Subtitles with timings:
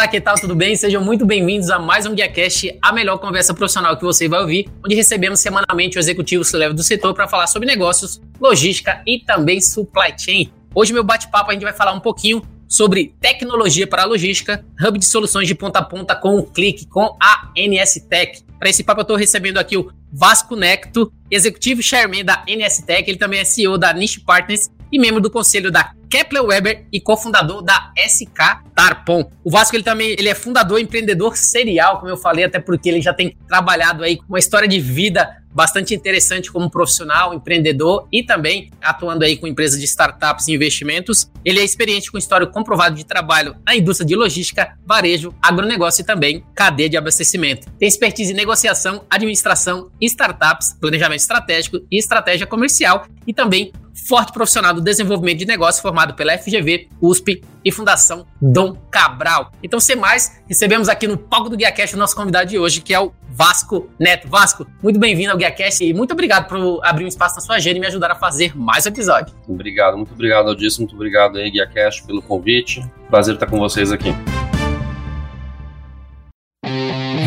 [0.00, 0.34] Olá, que tal?
[0.36, 0.74] Tudo bem?
[0.74, 4.66] Sejam muito bem-vindos a mais um GuiaCast, a melhor conversa profissional que você vai ouvir,
[4.82, 9.60] onde recebemos semanalmente o executivo level do setor para falar sobre negócios, logística e também
[9.60, 10.50] supply chain.
[10.74, 15.04] Hoje, meu bate-papo, a gente vai falar um pouquinho sobre tecnologia para logística, hub de
[15.04, 18.42] soluções de ponta a ponta com o clique, com a NS Tech.
[18.58, 23.04] Para esse papo, eu estou recebendo aqui o Vasco Necto, executivo chairman da NS Tech,
[23.06, 27.00] ele também é CEO da Niche Partners e membro do conselho da Kepler Weber e
[27.00, 29.30] cofundador da SK Tarpon.
[29.44, 33.00] O Vasco ele também ele é fundador empreendedor serial, como eu falei, até porque ele
[33.00, 38.22] já tem trabalhado aí com uma história de vida bastante interessante como profissional, empreendedor e
[38.22, 41.30] também atuando aí com empresas de startups e investimentos.
[41.44, 46.04] Ele é experiente com histórico comprovado de trabalho na indústria de logística, varejo, agronegócio e
[46.04, 47.66] também cadeia de abastecimento.
[47.78, 53.72] Tem expertise em negociação, administração, startups, planejamento estratégico e estratégia comercial e também
[54.06, 59.52] forte profissional do desenvolvimento de negócios formado pela FGV, USP e Fundação Dom Cabral.
[59.62, 62.94] Então, sem mais, recebemos aqui no palco do GuiaCast o nosso convidado de hoje, que
[62.94, 64.28] é o Vasco Neto.
[64.28, 67.78] Vasco, muito bem-vindo ao GuiaCast e muito obrigado por abrir um espaço na sua agenda
[67.78, 69.34] e me ajudar a fazer mais episódio.
[69.48, 72.84] Obrigado, muito obrigado, Aldício, muito obrigado aí, GuiaCast, pelo convite.
[73.08, 74.14] Prazer estar com vocês aqui.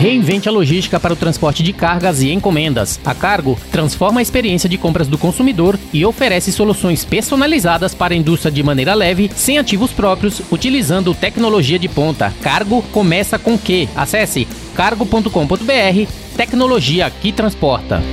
[0.04, 3.00] Reinvente a logística para o transporte de cargas e encomendas.
[3.06, 8.18] A Cargo transforma a experiência de compras do consumidor e oferece soluções personalizadas para a
[8.18, 12.34] indústria de maneira leve, sem ativos próprios, utilizando tecnologia de ponta.
[12.42, 13.88] Cargo começa com Q.
[13.96, 18.04] Acesse cargo.com.br, tecnologia que transporta.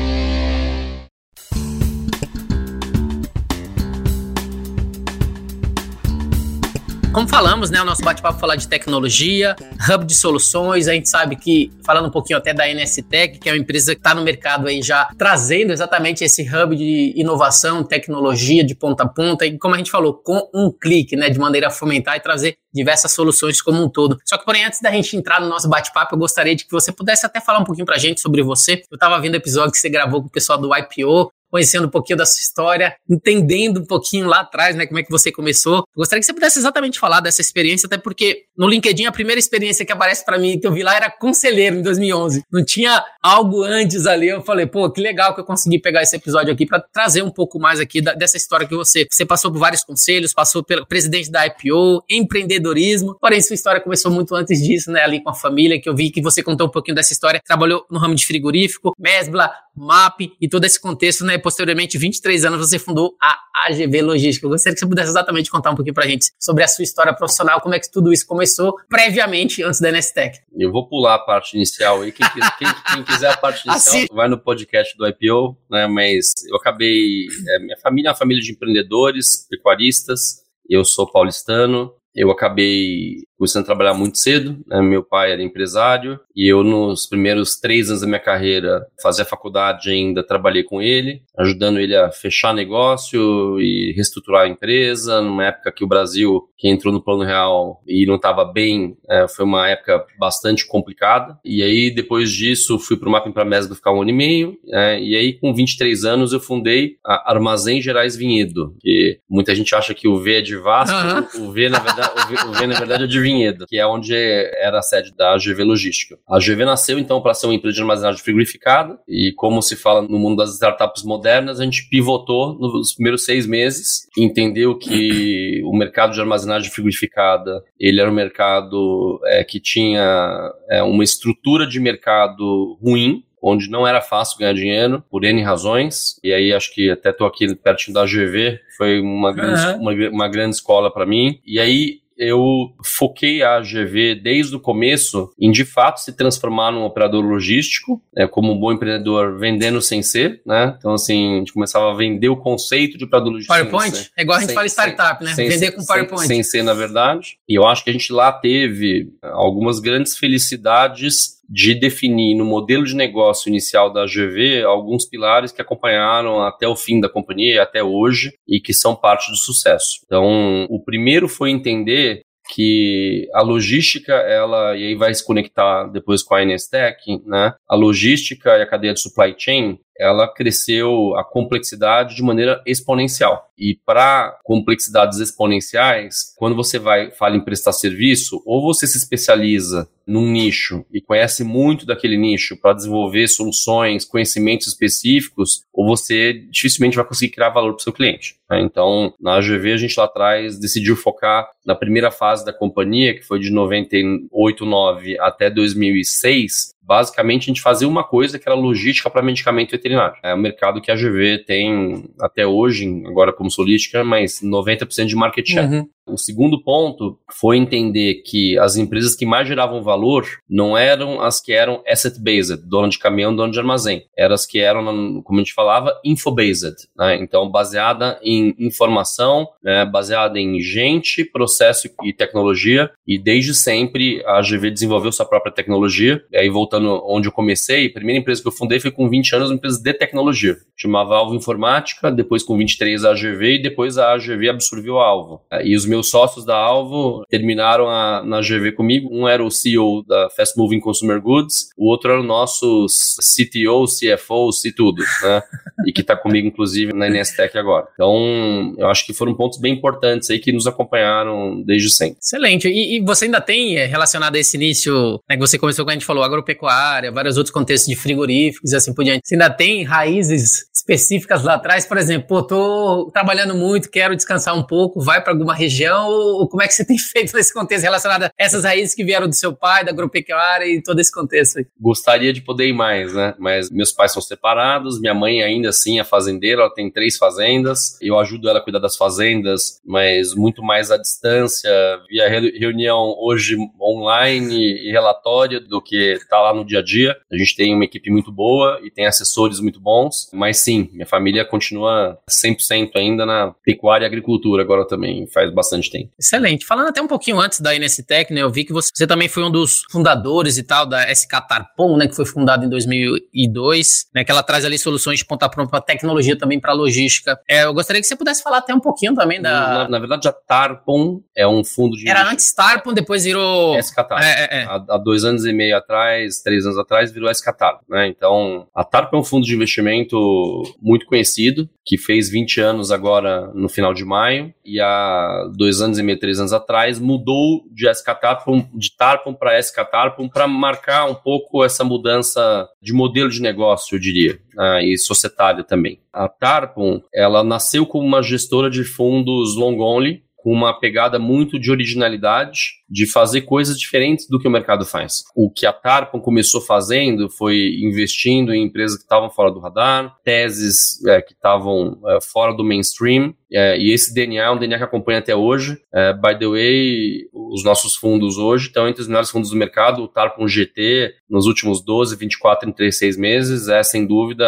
[7.13, 9.57] Como falamos, né, o nosso bate-papo falar de tecnologia,
[9.93, 13.53] hub de soluções, a gente sabe que, falando um pouquinho até da NSTech, que é
[13.53, 18.63] uma empresa que está no mercado aí já trazendo exatamente esse hub de inovação, tecnologia
[18.63, 21.67] de ponta a ponta, e como a gente falou, com um clique, né, de maneira
[21.67, 24.17] a fomentar e trazer diversas soluções como um todo.
[24.25, 26.93] Só que, porém, antes da gente entrar no nosso bate-papo, eu gostaria de que você
[26.93, 28.83] pudesse até falar um pouquinho pra gente sobre você.
[28.89, 31.91] Eu estava vendo o episódio que você gravou com o pessoal do IPO, conhecendo um
[31.91, 35.85] pouquinho da sua história, entendendo um pouquinho lá atrás, né, como é que você começou.
[35.97, 39.85] Gostaria que você pudesse exatamente falar dessa experiência, até porque no LinkedIn a primeira experiência
[39.85, 42.43] que aparece para mim que eu vi lá era conselheiro em 2011.
[42.53, 44.29] Não tinha algo antes ali.
[44.29, 47.31] Eu falei, pô, que legal que eu consegui pegar esse episódio aqui para trazer um
[47.31, 50.87] pouco mais aqui da, dessa história que você você passou por vários conselhos, passou pelo
[50.87, 53.17] presidente da IPO, empreendedorismo.
[53.21, 56.11] Porém, sua história começou muito antes disso, né, ali com a família, que eu vi
[56.11, 57.41] que você contou um pouquinho dessa história.
[57.45, 59.53] Trabalhou no ramo de frigorífico, Mesbla,
[59.87, 61.39] MAP e todo esse contexto, né?
[61.39, 64.47] Posteriormente, 23 anos, você fundou a AGV Logística.
[64.47, 67.15] Eu gostaria que você pudesse exatamente contar um pouquinho pra gente sobre a sua história
[67.15, 70.39] profissional, como é que tudo isso começou previamente antes da NSTech.
[70.57, 72.13] Eu vou pular a parte inicial aí.
[72.13, 74.07] Quem, quem, quem quiser a parte inicial, assim.
[74.13, 75.87] vai no podcast do IPO, né?
[75.87, 77.27] Mas eu acabei.
[77.49, 80.41] É, minha família é uma família de empreendedores, pecuaristas.
[80.69, 84.63] Eu sou paulistano, eu acabei começando a trabalhar muito cedo.
[84.67, 84.83] Né?
[84.83, 89.91] Meu pai era empresário e eu, nos primeiros três anos da minha carreira, fazia faculdade
[89.91, 95.23] ainda, trabalhei com ele, ajudando ele a fechar negócio e reestruturar a empresa.
[95.23, 99.27] Numa época que o Brasil, que entrou no Plano Real e não estava bem, é,
[99.27, 101.39] foi uma época bastante complicada.
[101.43, 104.59] E aí, depois disso, fui para o Mapping para Mesgo ficar um ano e meio.
[104.71, 109.75] É, e aí, com 23 anos, eu fundei a Armazém Gerais Vinhedo, que muita gente
[109.75, 111.49] acha que o V é de Vasco, uhum.
[111.49, 113.30] o V, na verdade, o v, o v, na verdade, é de Vinhedo,
[113.69, 116.19] que é onde era a sede da AGV Logística.
[116.29, 120.03] A AGV nasceu, então, para ser uma empresa de armazenagem frigorificada, e como se fala
[120.03, 125.77] no mundo das startups modernas, a gente pivotou nos primeiros seis meses, entendeu que o
[125.77, 131.81] mercado de armazenagem frigorificada, ele era um mercado é, que tinha é, uma estrutura de
[131.81, 136.21] mercado ruim, onde não era fácil ganhar dinheiro, por N razões.
[136.23, 139.81] E aí acho que até tô aqui pertinho da GV, foi uma grande, uhum.
[139.81, 141.41] uma, uma grande escola para mim.
[141.47, 146.85] E aí eu foquei a AGV desde o começo em de fato se transformar num
[146.85, 150.75] operador logístico, né, como um bom empreendedor vendendo sem ser, né?
[150.79, 153.57] Então, assim, a gente começava a vender o conceito de operador logístico.
[153.57, 154.11] PowerPoint?
[154.17, 155.35] É igual a gente sem, fala startup, né?
[155.35, 156.27] Sem, vender com PowerPoint.
[156.27, 157.39] Sem, sem ser, na verdade.
[157.49, 162.85] E eu acho que a gente lá teve algumas grandes felicidades de definir no modelo
[162.85, 167.83] de negócio inicial da GV alguns pilares que acompanharam até o fim da companhia até
[167.83, 170.01] hoje e que são parte do sucesso.
[170.05, 172.23] Então, o primeiro foi entender
[172.55, 177.55] que a logística, ela, e aí vai se conectar depois com a NSTech, né?
[177.69, 183.51] A logística e a cadeia de supply chain, ela cresceu a complexidade de maneira exponencial.
[183.59, 189.87] E para complexidades exponenciais, quando você vai fala em prestar serviço, ou você se especializa
[190.07, 196.97] num nicho e conhece muito daquele nicho para desenvolver soluções, conhecimentos específicos, ou você dificilmente
[196.97, 198.37] vai conseguir criar valor para o seu cliente.
[198.51, 198.61] Né?
[198.63, 203.23] Então, na AGV, a gente lá atrás decidiu focar na primeira fase da companhia, que
[203.23, 209.09] foi de 98, 9 até 2006, basicamente a gente fazia uma coisa que era logística
[209.09, 210.17] para medicamento veterinário.
[210.25, 215.15] É um mercado que a GV tem até hoje, agora como solística, mas 90% de
[215.15, 215.73] market share.
[215.73, 215.89] Uhum.
[216.07, 221.41] O segundo ponto foi entender que as empresas que mais geravam valor não eram as
[221.41, 224.05] que eram asset-based, dono de caminhão, dono de armazém.
[224.17, 226.89] Eram as que eram, como a gente falava, info-based.
[226.97, 227.17] Né?
[227.17, 229.85] Então, baseada em informação, né?
[229.85, 232.91] baseada em gente, processo e tecnologia.
[233.07, 236.23] E desde sempre a GV desenvolveu sua própria tecnologia.
[236.33, 239.37] E aí, voltando onde eu comecei, a primeira empresa que eu fundei foi com 20
[239.37, 240.57] anos, uma empresa de tecnologia.
[240.77, 245.43] Chamava Alvo Informática, depois com 23 a AGV e depois a AGV absorveu a Alvo.
[245.63, 249.09] E os meus sócios da Alvo terminaram a, na GV comigo.
[249.13, 253.85] Um era o CEO da Fast Moving Consumer Goods, o outro era o nosso CTO,
[253.87, 255.43] CFO, C tudo, né?
[255.87, 257.89] e que está comigo, inclusive, na Inestec agora.
[257.95, 262.19] Então, eu acho que foram pontos bem importantes aí que nos acompanharam desde sempre.
[262.21, 262.69] Excelente.
[262.69, 265.91] E, e você ainda tem eh, relacionado a esse início, né, que você começou quando
[265.91, 269.23] a gente falou, agropecuária, vários outros contextos de frigoríficos e assim por diante.
[269.27, 271.87] Você ainda tem raízes específicas lá atrás?
[271.87, 276.47] Por exemplo, pô, tô trabalhando muito, quero descansar um pouco, vai para alguma região região,
[276.51, 279.35] como é que você tem feito nesse contexto relacionado a essas raízes que vieram do
[279.35, 281.67] seu pai, da agropecuária e todo esse contexto aí?
[281.81, 283.35] Gostaria de poder ir mais, né?
[283.39, 287.99] Mas meus pais são separados, minha mãe ainda assim é fazendeira, ela tem três fazendas,
[288.01, 291.71] eu ajudo ela a cuidar das fazendas, mas muito mais à distância,
[292.09, 297.17] via reunião hoje online e relatório do que tá lá no dia a dia.
[297.33, 301.07] A gente tem uma equipe muito boa e tem assessores muito bons, mas sim, minha
[301.07, 306.11] família continua 100% ainda na pecuária e agricultura agora também, faz bastante bastante tempo.
[306.19, 306.67] Excelente.
[306.67, 309.45] Falando até um pouquinho antes da NSTech, né, eu vi que você, você, também foi
[309.45, 314.25] um dos fundadores e tal da SK Tarpon, né, que foi fundada em 2002, né,
[314.25, 317.39] que ela traz ali soluções de ponta pronta para tecnologia também para logística.
[317.49, 319.51] É, eu gostaria que você pudesse falar até um pouquinho também da...
[319.51, 322.09] Na, na verdade, a Tarpon é um fundo de...
[322.09, 323.79] Era antes Tarpon, depois virou...
[323.81, 324.19] SK Tarpon.
[324.19, 324.65] É, é, é.
[324.65, 328.09] Há, há, dois anos e meio atrás, três anos atrás, virou SK Tarpon, né?
[328.09, 333.51] Então, a Tarpon é um fundo de investimento muito conhecido, que fez 20 anos agora
[333.55, 337.87] no final de maio, e há dois anos e meio, três anos atrás, mudou de
[337.93, 343.29] SK Tarpon, de Tarpon para SK Tarpon para marcar um pouco essa mudança de modelo
[343.29, 346.01] de negócio, eu diria, né, e societário também.
[346.11, 351.59] A Tarpon, ela nasceu como uma gestora de fundos long only, com uma pegada muito
[351.59, 355.25] de originalidade, de fazer coisas diferentes do que o mercado faz.
[355.37, 360.17] O que a Tarpon começou fazendo foi investindo em empresas que estavam fora do radar,
[360.25, 364.79] teses é, que estavam é, fora do mainstream, é, e esse DNA é um DNA
[364.79, 365.81] que acompanha até hoje.
[365.93, 370.03] É, by the way, os nossos fundos hoje estão entre os melhores fundos do mercado.
[370.03, 374.45] O Tarpon GT, nos últimos 12, 24, 36 meses, é sem dúvida,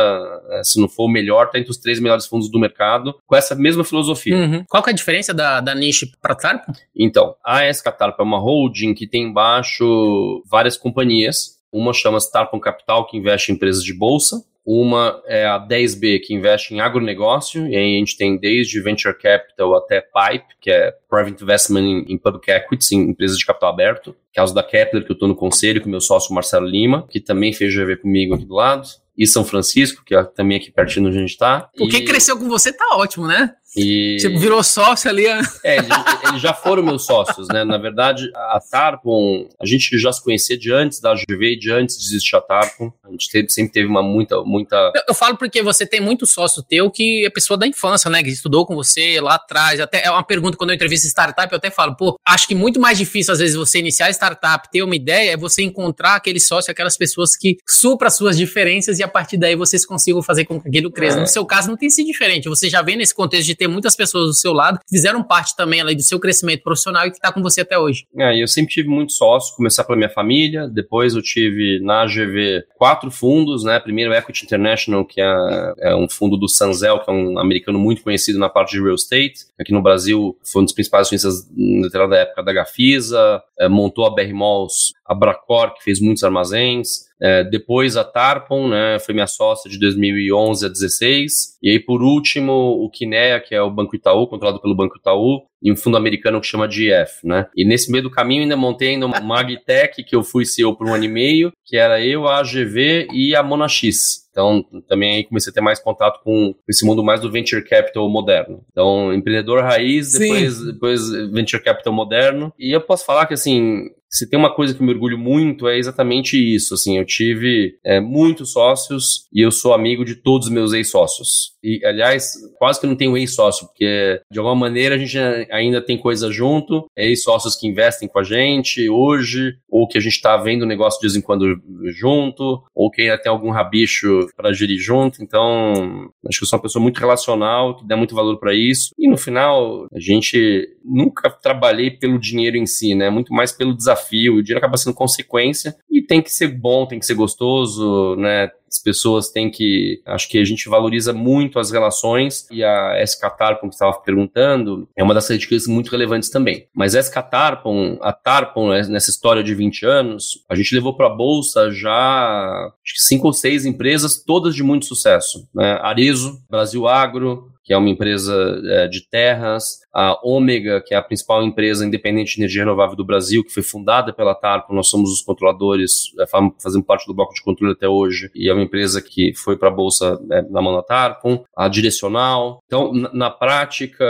[0.50, 3.34] é, se não for o melhor, está entre os três melhores fundos do mercado, com
[3.34, 4.36] essa mesma filosofia.
[4.36, 4.64] Uhum.
[4.68, 6.72] Qual que é a diferença da, da niche para Tarpon?
[6.96, 7.60] Então, a
[7.92, 11.60] Tarpon é uma holding que tem embaixo várias companhias.
[11.72, 14.44] Uma chama-se Tarpon Capital, que investe em empresas de bolsa.
[14.64, 19.16] Uma é a 10B, que investe em agronegócio, e aí a gente tem desde Venture
[19.18, 24.14] Capital até PIPE, que é Private Investment in, Public Equities, em empresas de capital aberto.
[24.32, 27.52] Caso da Kepler, que eu estou no conselho, com meu sócio Marcelo Lima, que também
[27.52, 28.88] fez GV comigo aqui do lado.
[29.18, 31.68] E São Francisco, que é também aqui pertinho onde a gente está.
[31.78, 33.54] O que cresceu com você tá ótimo, né?
[33.76, 34.16] E...
[34.20, 35.22] Tipo, virou sócio ali.
[35.64, 35.88] É, eles,
[36.28, 37.64] eles, já foram meus sócios, né?
[37.64, 41.98] Na verdade, a Tarpon, a gente já se conhecia de antes da GV, de antes
[41.98, 42.92] de existir a Tarpon.
[43.04, 44.76] A gente teve, sempre teve uma muita, muita...
[44.94, 48.22] Eu, eu, falo porque você tem muito sócio teu que é pessoa da infância, né?
[48.22, 49.78] Que estudou com você lá atrás.
[49.78, 52.80] Até é uma pergunta quando eu entrevisto startup, eu até falo, pô, acho que muito
[52.80, 56.70] mais difícil às vezes você iniciar startup, ter uma ideia, é você encontrar aquele sócio,
[56.70, 60.60] aquelas pessoas que supra as suas diferenças e a partir daí vocês consigam fazer com
[60.60, 61.18] que aquilo cresça.
[61.18, 61.20] É.
[61.20, 62.48] No seu caso não tem sido diferente.
[62.48, 65.54] Você já vem nesse contexto de ter muitas pessoas do seu lado que fizeram parte
[65.54, 68.04] também ali do seu crescimento profissional e que está com você até hoje.
[68.16, 72.64] É, eu sempre tive muitos sócios, começar pela minha família, depois eu tive na AGV
[72.76, 73.78] quatro fundos, né?
[73.78, 78.02] Primeiro Equity International, que é, é um fundo do Sanzel, que é um americano muito
[78.02, 79.46] conhecido na parte de real estate.
[79.60, 84.10] Aqui no Brasil foi um dos principais acionistas na época da Gafisa, é, montou a
[84.10, 87.11] BR Malls, a Bracor, que fez muitos armazéns.
[87.22, 91.58] É, depois a Tarpon, né, foi minha sócia de 2011 a 16.
[91.62, 95.42] E aí, por último, o Kinea, que é o Banco Itaú, controlado pelo Banco Itaú,
[95.62, 97.46] e um fundo americano que chama GF, né?
[97.56, 100.88] E nesse meio do caminho ainda montei ainda uma Magtech, que eu fui CEO por
[100.88, 104.22] um ano e meio, que era eu, a AGV e a Monax.
[104.32, 108.08] Então, também aí comecei a ter mais contato com esse mundo mais do venture capital
[108.08, 108.64] moderno.
[108.72, 112.52] Então, empreendedor raiz, depois, depois venture capital moderno.
[112.58, 115.78] E eu posso falar que, assim, se tem uma coisa que me orgulho muito é
[115.78, 116.74] exatamente isso.
[116.74, 121.52] Assim, eu tive é, muitos sócios e eu sou amigo de todos os meus ex-sócios.
[121.64, 125.16] E, aliás, quase que não tenho ex-sócio, porque de alguma maneira a gente
[125.50, 130.00] ainda tem coisa junto, é ex-sócios que investem com a gente hoje, ou que a
[130.00, 131.56] gente está vendo o negócio de vez em quando
[131.94, 135.22] junto, ou que ainda tem algum rabicho para gerir junto.
[135.22, 138.90] Então, acho que eu sou uma pessoa muito relacional, que dá muito valor para isso.
[138.98, 143.08] E no final, a gente nunca trabalhei pelo dinheiro em si, né?
[143.08, 144.01] Muito mais pelo desafio.
[144.30, 148.50] O dinheiro acaba sendo consequência e tem que ser bom, tem que ser gostoso, né?
[148.68, 150.00] As pessoas têm que.
[150.06, 154.88] Acho que a gente valoriza muito as relações e a SK Tarpon, que estava perguntando,
[154.96, 156.66] é uma das características muito relevantes também.
[156.74, 160.96] Mas a SK Tarpon, a Tarpon, né, nessa história de 20 anos, a gente levou
[160.96, 165.46] para a bolsa já acho que cinco ou seis empresas, todas de muito sucesso.
[165.54, 165.78] Né?
[165.82, 171.02] Arezo, Brasil Agro, que é uma empresa é, de terras, a Ômega, que é a
[171.02, 175.12] principal empresa independente de energia renovável do Brasil, que foi fundada pela Tarpo, nós somos
[175.12, 179.00] os controladores, é, fazemos parte do bloco de controle até hoje, e é uma empresa
[179.02, 182.60] que foi para a Bolsa é, na mão da Tarpo, a Direcional.
[182.66, 184.04] Então, na, prática,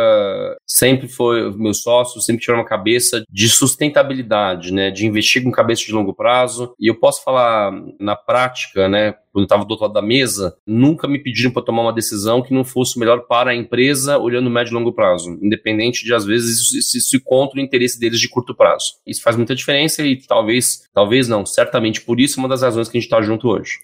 [0.67, 5.85] sempre foi, meus sócios sempre tiveram uma cabeça de sustentabilidade, né, de investir com cabeça
[5.85, 9.95] de longo prazo, e eu posso falar na prática, né, quando estava do outro lado
[9.95, 13.55] da mesa, nunca me pediram para tomar uma decisão que não fosse melhor para a
[13.55, 17.63] empresa olhando médio e longo prazo, independente de às vezes isso, isso, isso contra o
[17.63, 18.95] interesse deles de curto prazo.
[19.07, 22.89] Isso faz muita diferença e talvez, talvez não, certamente por isso é uma das razões
[22.89, 23.79] que a gente está junto hoje.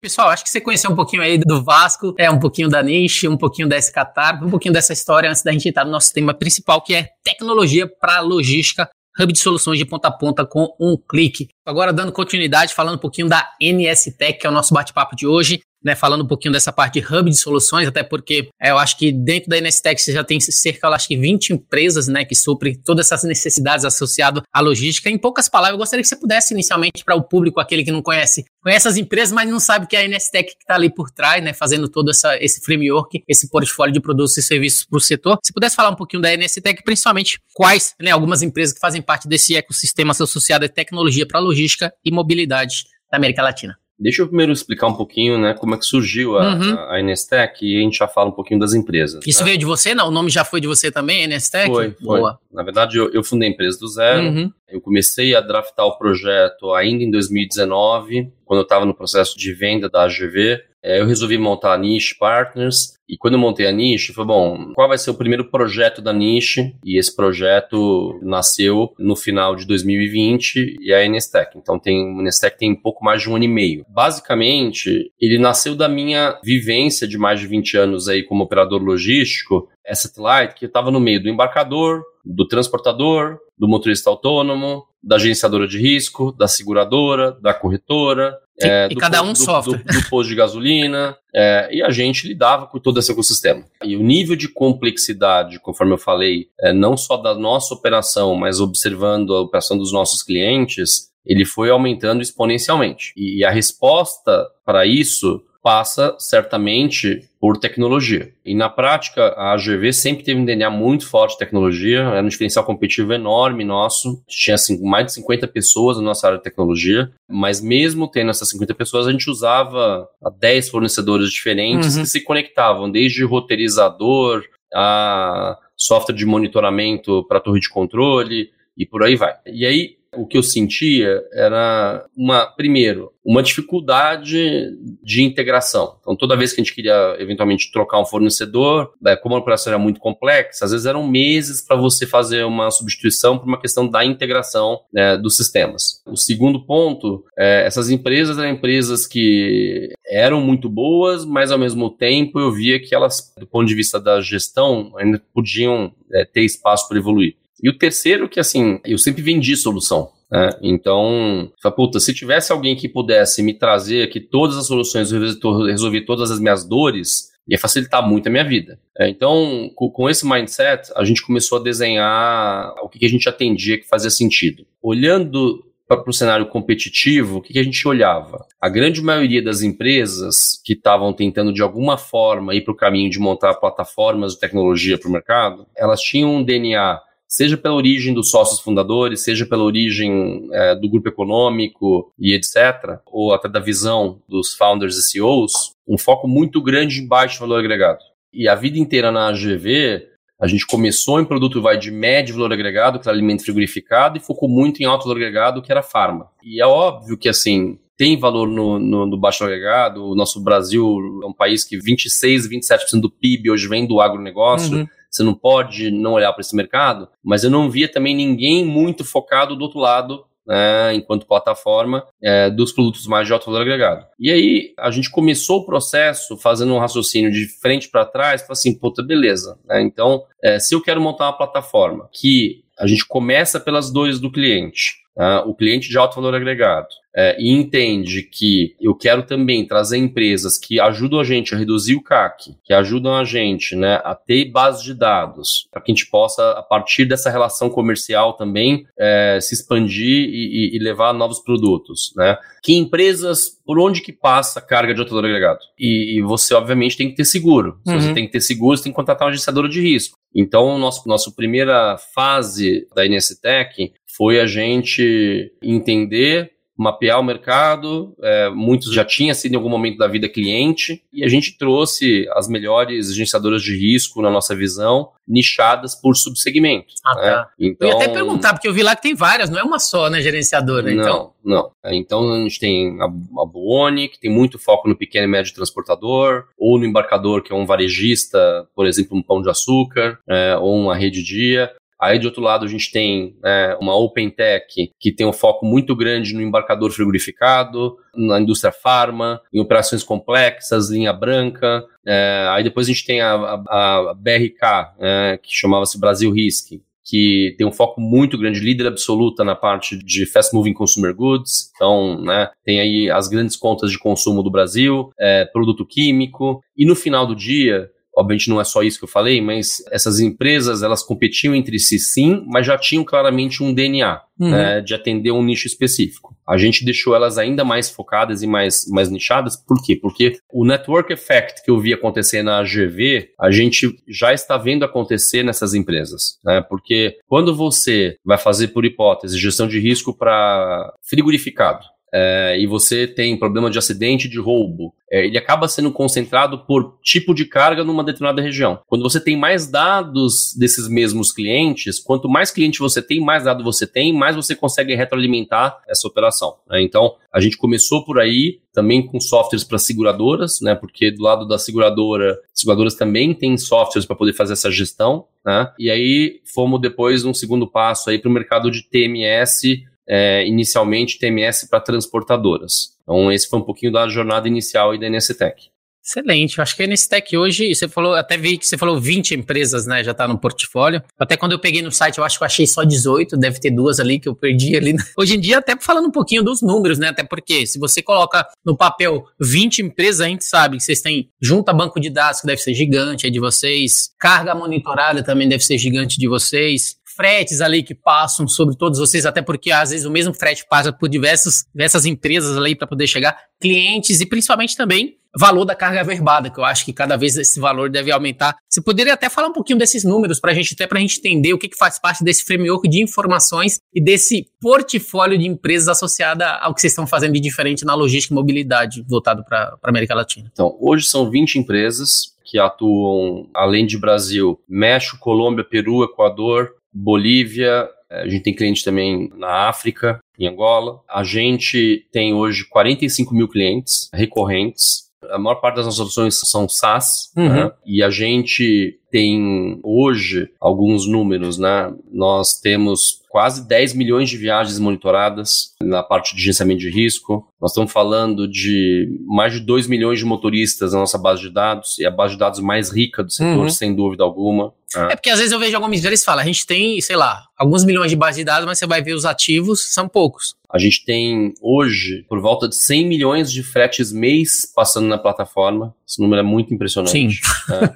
[0.00, 3.26] Pessoal, acho que você conheceu um pouquinho aí do Vasco, é um pouquinho da Niche,
[3.26, 6.34] um pouquinho da Escatar, um pouquinho dessa história antes da gente entrar no nosso tema
[6.34, 8.86] principal, que é tecnologia para logística
[9.18, 11.48] hub de soluções de ponta a ponta com um clique.
[11.64, 15.26] Agora, dando continuidade, falando um pouquinho da NS Tech, que é o nosso bate-papo de
[15.26, 18.78] hoje né, falando um pouquinho dessa parte de hub de soluções, até porque é, eu
[18.78, 22.24] acho que dentro da NSTech você já tem cerca, eu acho que 20 empresas, né,
[22.24, 25.10] que suprem todas essas necessidades associadas à logística.
[25.10, 28.02] Em poucas palavras, eu gostaria que você pudesse inicialmente para o público, aquele que não
[28.02, 31.10] conhece, conhece as empresas, mas não sabe que é a NSTech que está ali por
[31.10, 35.00] trás, né, fazendo todo essa, esse framework, esse portfólio de produtos e serviços para o
[35.00, 35.38] setor.
[35.44, 39.28] Se pudesse falar um pouquinho da NSTech, principalmente quais, né, algumas empresas que fazem parte
[39.28, 43.76] desse ecossistema associado à tecnologia para logística e mobilidade da América Latina.
[43.98, 46.74] Deixa eu primeiro explicar um pouquinho, né, como é que surgiu a, uhum.
[46.74, 49.24] a, a Nestec e a gente já fala um pouquinho das empresas.
[49.26, 49.46] Isso né?
[49.46, 50.08] veio de você, não?
[50.08, 51.68] O nome já foi de você também, Nestec?
[51.68, 52.18] Foi, foi.
[52.20, 52.38] Boa.
[52.52, 54.22] Na verdade, eu, eu fundei a empresa do zero.
[54.22, 54.52] Uhum.
[54.68, 59.52] Eu comecei a draftar o projeto ainda em 2019, quando eu estava no processo de
[59.52, 60.60] venda da AGV.
[60.84, 62.98] É, eu resolvi montar a Niche Partners.
[63.08, 66.12] E quando eu montei a Niche, foi bom, qual vai ser o primeiro projeto da
[66.12, 66.74] Niche?
[66.84, 71.56] E esse projeto nasceu no final de 2020 e a Nestec.
[71.56, 73.86] Então tem, o Nestec tem um pouco mais de um ano e meio.
[73.88, 79.68] Basicamente, ele nasceu da minha vivência de mais de 20 anos aí como operador logístico,
[79.86, 85.68] é satellite, que estava no meio do embarcador, do transportador, do motorista autônomo, da agenciadora
[85.68, 89.78] de risco, da seguradora, da corretora, é, e cada um do, software.
[89.78, 93.64] Do, do, posto de gasolina, é, e a gente lidava com todo esse ecossistema.
[93.82, 98.60] E o nível de complexidade, conforme eu falei, é, não só da nossa operação, mas
[98.60, 103.12] observando a operação dos nossos clientes, ele foi aumentando exponencialmente.
[103.16, 108.30] E a resposta para isso passa certamente por tecnologia.
[108.44, 112.28] E na prática, a AGV sempre teve um DNA muito forte de tecnologia, era um
[112.28, 114.22] diferencial competitivo enorme nosso.
[114.28, 118.50] Tinha assim, mais de 50 pessoas na nossa área de tecnologia, mas mesmo tendo essas
[118.50, 120.06] 50 pessoas, a gente usava
[120.38, 122.02] 10 fornecedores diferentes uhum.
[122.02, 124.44] que se conectavam, desde roteirizador
[124.74, 129.34] a software de monitoramento para torre de controle e por aí vai.
[129.46, 134.70] E aí o que eu sentia era uma, primeiro, uma dificuldade
[135.02, 135.96] de integração.
[136.00, 139.72] Então, toda vez que a gente queria eventualmente trocar um fornecedor, né, como a operação
[139.72, 143.88] era muito complexa, às vezes eram meses para você fazer uma substituição por uma questão
[143.88, 146.02] da integração né, dos sistemas.
[146.06, 151.90] O segundo ponto, é, essas empresas eram empresas que eram muito boas, mas ao mesmo
[151.90, 156.42] tempo eu via que elas, do ponto de vista da gestão, ainda podiam é, ter
[156.42, 157.36] espaço para evoluir.
[157.64, 160.10] E o terceiro, que assim, eu sempre vendi solução.
[160.30, 160.50] Né?
[160.60, 166.30] Então, puta, se tivesse alguém que pudesse me trazer aqui todas as soluções, resolver todas
[166.30, 168.78] as minhas dores, ia facilitar muito a minha vida.
[168.98, 173.26] É, então, com, esse mindset, a gente começou a desenhar o que, que a gente
[173.30, 174.66] atendia que fazia sentido.
[174.82, 178.44] Olhando para o cenário competitivo, o que, que, a gente olhava?
[178.60, 183.08] A grande maioria das empresas que estavam tentando de alguma forma ir para o caminho
[183.08, 187.00] de montar plataformas de tecnologia para o mercado, elas tinham um DNA
[187.34, 193.00] seja pela origem dos sócios fundadores, seja pela origem é, do grupo econômico e etc.,
[193.06, 195.52] ou até da visão dos founders e CEOs,
[195.86, 197.98] um foco muito grande em baixo valor agregado.
[198.32, 200.06] E a vida inteira na AGV,
[200.40, 204.20] a gente começou em produto vai de médio valor agregado, que era alimento frigorificado, e
[204.20, 206.28] focou muito em alto valor agregado, que era farma.
[206.40, 210.04] E é óbvio que, assim, tem valor no, no, no, baixo agregado.
[210.04, 214.78] O nosso Brasil é um país que 26, 27% do PIB hoje vem do agronegócio.
[214.78, 218.64] Uhum você não pode não olhar para esse mercado, mas eu não via também ninguém
[218.64, 223.62] muito focado do outro lado né, enquanto plataforma é, dos produtos mais de alto valor
[223.62, 224.06] agregado.
[224.18, 228.52] E aí a gente começou o processo fazendo um raciocínio de frente para trás, para
[228.52, 229.58] assim, puta, beleza.
[229.64, 234.18] Né, então, é, se eu quero montar uma plataforma que a gente começa pelas dores
[234.18, 239.22] do cliente, tá, o cliente de alto valor agregado, é, e entende que eu quero
[239.22, 243.76] também trazer empresas que ajudam a gente a reduzir o CAC, que ajudam a gente
[243.76, 247.70] né, a ter base de dados, para que a gente possa, a partir dessa relação
[247.70, 252.12] comercial também, é, se expandir e, e, levar novos produtos.
[252.16, 252.36] Né?
[252.62, 255.60] Que empresas, por onde que passa a carga de alto valor agregado?
[255.78, 257.78] E, e, você, obviamente, tem que ter seguro.
[257.86, 258.00] Se uhum.
[258.00, 260.18] você tem que ter seguro, você tem que contratar uma gerenciadora de risco.
[260.34, 268.50] Então, nosso, nossa primeira fase da INSTech foi a gente entender mapear o mercado, é,
[268.50, 272.48] muitos já tinham sido em algum momento da vida cliente, e a gente trouxe as
[272.48, 276.92] melhores gerenciadoras de risco, na nossa visão, nichadas por subsegmento.
[277.04, 277.22] Ah, né?
[277.22, 277.50] tá.
[277.58, 279.62] Então, eu ia até então perguntar, porque eu vi lá que tem várias, não é
[279.62, 281.34] uma só, né, gerenciadora, não, então...
[281.44, 285.30] Não, Então a gente tem a, a Buoni, que tem muito foco no pequeno e
[285.30, 290.18] médio transportador, ou no embarcador, que é um varejista, por exemplo, um pão de açúcar,
[290.28, 291.70] é, ou uma rede dia.
[292.04, 294.66] Aí, de outro lado, a gente tem é, uma Open Tech
[295.00, 300.90] que tem um foco muito grande no embarcador frigorificado, na indústria farma, em operações complexas,
[300.90, 301.82] linha branca.
[302.06, 306.72] É, aí depois a gente tem a, a, a BRK, é, que chamava-se Brasil Risk,
[307.02, 311.70] que tem um foco muito grande, líder absoluta na parte de fast moving consumer goods.
[311.74, 316.62] Então, né, tem aí as grandes contas de consumo do Brasil, é, produto químico.
[316.76, 320.20] E no final do dia, Obviamente não é só isso que eu falei, mas essas
[320.20, 324.50] empresas elas competiam entre si sim, mas já tinham claramente um DNA uhum.
[324.50, 326.34] né, de atender um nicho específico.
[326.46, 329.96] A gente deixou elas ainda mais focadas e mais, mais nichadas, por quê?
[329.96, 334.84] Porque o network effect que eu vi acontecer na AGV, a gente já está vendo
[334.84, 336.38] acontecer nessas empresas.
[336.44, 336.62] Né?
[336.68, 341.84] Porque quando você vai fazer, por hipótese, gestão de risco para frigorificado,
[342.16, 346.96] é, e você tem problema de acidente, de roubo, é, ele acaba sendo concentrado por
[347.02, 348.78] tipo de carga numa determinada região.
[348.86, 353.64] Quando você tem mais dados desses mesmos clientes, quanto mais cliente você tem, mais dado
[353.64, 356.54] você tem, mais você consegue retroalimentar essa operação.
[356.70, 356.82] Né?
[356.82, 360.74] Então, a gente começou por aí, também com softwares para seguradoras, né?
[360.74, 365.70] Porque do lado da seguradora, seguradoras também têm softwares para poder fazer essa gestão, né?
[365.78, 371.18] E aí fomos depois um segundo passo aí para o mercado de TMS é, inicialmente
[371.18, 372.96] TMS para transportadoras.
[373.02, 375.74] Então, esse foi um pouquinho da jornada inicial da NSTech.
[376.06, 376.58] Excelente.
[376.58, 379.86] Eu acho que a NSTech hoje, você falou, até vi que você falou 20 empresas,
[379.86, 380.04] né?
[380.04, 381.02] Já está no portfólio.
[381.18, 383.70] Até quando eu peguei no site, eu acho que eu achei só 18, deve ter
[383.70, 384.94] duas ali que eu perdi ali.
[385.16, 387.08] Hoje em dia, até falando um pouquinho dos números, né?
[387.08, 391.30] Até porque se você coloca no papel 20 empresas, a gente sabe que vocês têm
[391.40, 395.64] junta banco de dados, que deve ser gigante, é de vocês, carga monitorada também deve
[395.64, 400.06] ser gigante de vocês fretes ali que passam sobre todos vocês, até porque às vezes
[400.06, 404.76] o mesmo frete passa por diversos, diversas empresas ali para poder chegar, clientes e principalmente
[404.76, 408.56] também valor da carga verbada, que eu acho que cada vez esse valor deve aumentar.
[408.68, 411.18] Você poderia até falar um pouquinho desses números para a gente, até para a gente
[411.18, 415.88] entender o que, que faz parte desse framework de informações e desse portfólio de empresas
[415.88, 419.88] associada ao que vocês estão fazendo de diferente na logística e mobilidade voltado para a
[419.88, 420.48] América Latina.
[420.52, 427.88] Então, hoje são 20 empresas que atuam, além de Brasil, México, Colômbia, Peru, Equador, Bolívia,
[428.08, 431.00] A gente tem cliente também na África, em Angola.
[431.08, 435.10] A gente tem hoje 45 mil clientes recorrentes.
[435.30, 437.48] A maior parte das nossas soluções são SaaS, uhum.
[437.48, 437.72] né?
[437.86, 441.92] e a gente tem hoje alguns números, né?
[442.12, 447.46] Nós temos quase 10 milhões de viagens monitoradas na parte de gerenciamento de risco.
[447.60, 451.96] Nós estamos falando de mais de 2 milhões de motoristas na nossa base de dados,
[451.98, 453.68] e a base de dados mais rica do setor, uhum.
[453.68, 454.72] sem dúvida alguma.
[454.96, 455.12] É.
[455.12, 457.84] é porque às vezes eu vejo algumas empresas falam, a gente tem, sei lá, alguns
[457.84, 460.56] milhões de bases de dados, mas você vai ver os ativos, são poucos.
[460.74, 465.94] A gente tem hoje por volta de 100 milhões de fretes mês passando na plataforma.
[466.04, 467.12] Esse número é muito impressionante.
[467.12, 467.28] Sim.
[467.68, 467.94] Né?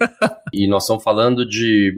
[0.55, 1.93] e nós estamos falando de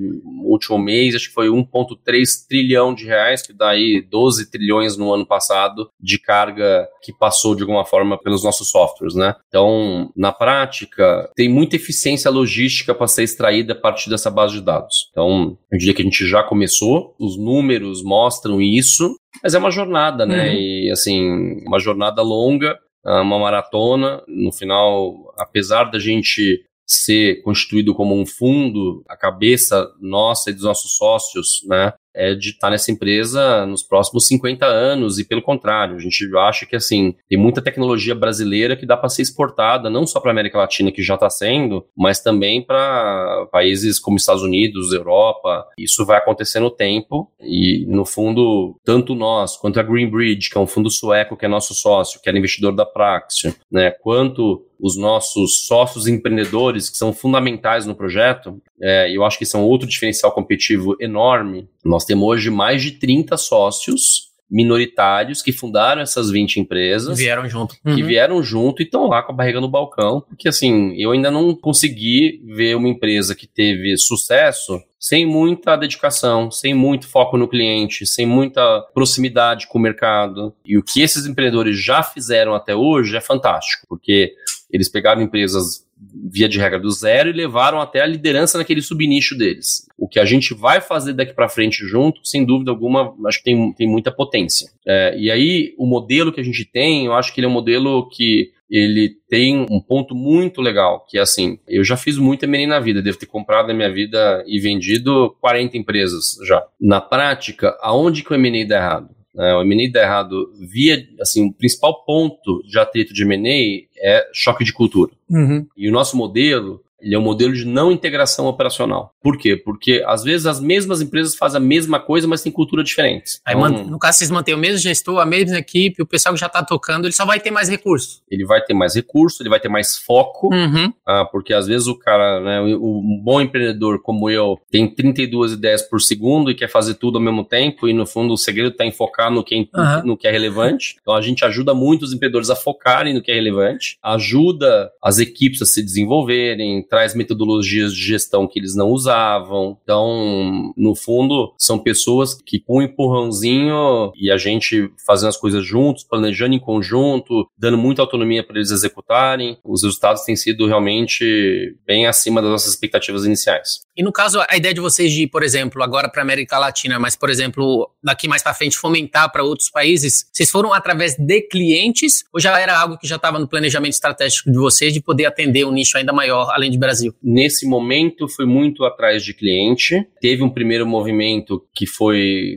[0.50, 5.12] último mês, acho que foi 1,3 trilhão de reais, que dá aí 12 trilhões no
[5.12, 9.34] ano passado de carga que passou de alguma forma pelos nossos softwares, né?
[9.48, 14.62] Então, na prática, tem muita eficiência logística para ser extraída a partir dessa base de
[14.62, 15.08] dados.
[15.10, 19.70] Então, eu diria que a gente já começou, os números mostram isso, mas é uma
[19.70, 20.48] jornada, né?
[20.48, 20.54] Uhum.
[20.54, 24.22] E assim, uma jornada longa, ah, uma maratona.
[24.26, 30.64] No final, apesar da gente ser constituído como um fundo, a cabeça nossa e dos
[30.64, 35.96] nossos sócios, né, é de estar nessa empresa nos próximos 50 anos e pelo contrário,
[35.96, 40.06] a gente acha que assim, tem muita tecnologia brasileira que dá para ser exportada não
[40.06, 44.92] só para América Latina que já está sendo, mas também para países como Estados Unidos,
[44.92, 45.66] Europa.
[45.78, 50.60] Isso vai acontecer no tempo e no fundo, tanto nós quanto a Greenbridge, que é
[50.60, 54.96] um fundo sueco que é nosso sócio, que era investidor da Praxio, né, quanto os
[54.96, 59.88] nossos sócios empreendedores, que são fundamentais no projeto, é, eu acho que isso é outro
[59.88, 61.68] diferencial competitivo enorme.
[61.84, 67.16] Nós temos hoje mais de 30 sócios minoritários que fundaram essas 20 empresas.
[67.16, 67.76] Vieram junto.
[67.84, 67.94] Uhum.
[67.94, 70.22] Que vieram junto e estão lá com a barriga no balcão.
[70.28, 76.50] Porque, assim, eu ainda não consegui ver uma empresa que teve sucesso sem muita dedicação,
[76.50, 80.52] sem muito foco no cliente, sem muita proximidade com o mercado.
[80.64, 84.34] E o que esses empreendedores já fizeram até hoje é fantástico, porque
[84.72, 85.86] eles pegaram empresas
[86.30, 89.86] via de regra do zero e levaram até a liderança naquele subnicho deles.
[89.98, 93.44] O que a gente vai fazer daqui para frente junto, sem dúvida alguma, acho que
[93.44, 94.70] tem, tem muita potência.
[94.86, 97.52] É, e aí, o modelo que a gente tem, eu acho que ele é um
[97.52, 102.44] modelo que ele tem um ponto muito legal, que é assim, eu já fiz muito
[102.44, 106.62] M&A na vida, devo ter comprado na minha vida e vendido 40 empresas já.
[106.80, 109.19] Na prática, aonde que o M&A dá errado?
[109.40, 114.28] É, o M&A dá errado via, assim, o principal ponto de atrito de M&A é
[114.34, 115.12] choque de cultura.
[115.30, 115.66] Uhum.
[115.74, 119.14] E o nosso modelo, ele é um modelo de não integração operacional.
[119.22, 119.56] Por quê?
[119.56, 123.40] Porque às vezes as mesmas empresas fazem a mesma coisa, mas têm cultura diferentes.
[123.44, 126.40] Aí, então, no caso, vocês mantêm o mesmo gestor, a mesma equipe, o pessoal que
[126.40, 128.22] já está tocando, ele só vai ter mais recurso.
[128.30, 130.92] Ele vai ter mais recurso, ele vai ter mais foco, uhum.
[131.06, 135.82] ah, porque às vezes o cara, né, um bom empreendedor como eu, tem 32 ideias
[135.82, 138.84] por segundo e quer fazer tudo ao mesmo tempo, e no fundo o segredo está
[138.84, 140.02] em focar no que, uhum.
[140.04, 140.96] no que é relevante.
[141.00, 145.18] Então a gente ajuda muito os empreendedores a focarem no que é relevante, ajuda as
[145.18, 149.78] equipes a se desenvolverem, traz metodologias de gestão que eles não usavam.
[149.82, 155.64] Então, no fundo, são pessoas que com um empurrãozinho e a gente fazendo as coisas
[155.64, 161.76] juntos, planejando em conjunto, dando muita autonomia para eles executarem, os resultados têm sido realmente
[161.86, 163.80] bem acima das nossas expectativas iniciais.
[163.96, 167.14] E no caso, a ideia de vocês de, por exemplo, agora para América Latina, mas
[167.14, 172.24] por exemplo, daqui mais para frente fomentar para outros países, vocês foram através de clientes
[172.32, 175.64] ou já era algo que já estava no planejamento estratégico de vocês de poder atender
[175.64, 177.14] um nicho ainda maior além de Brasil?
[177.22, 180.06] Nesse momento foi muito atrás de cliente.
[180.20, 182.56] Teve um primeiro movimento que foi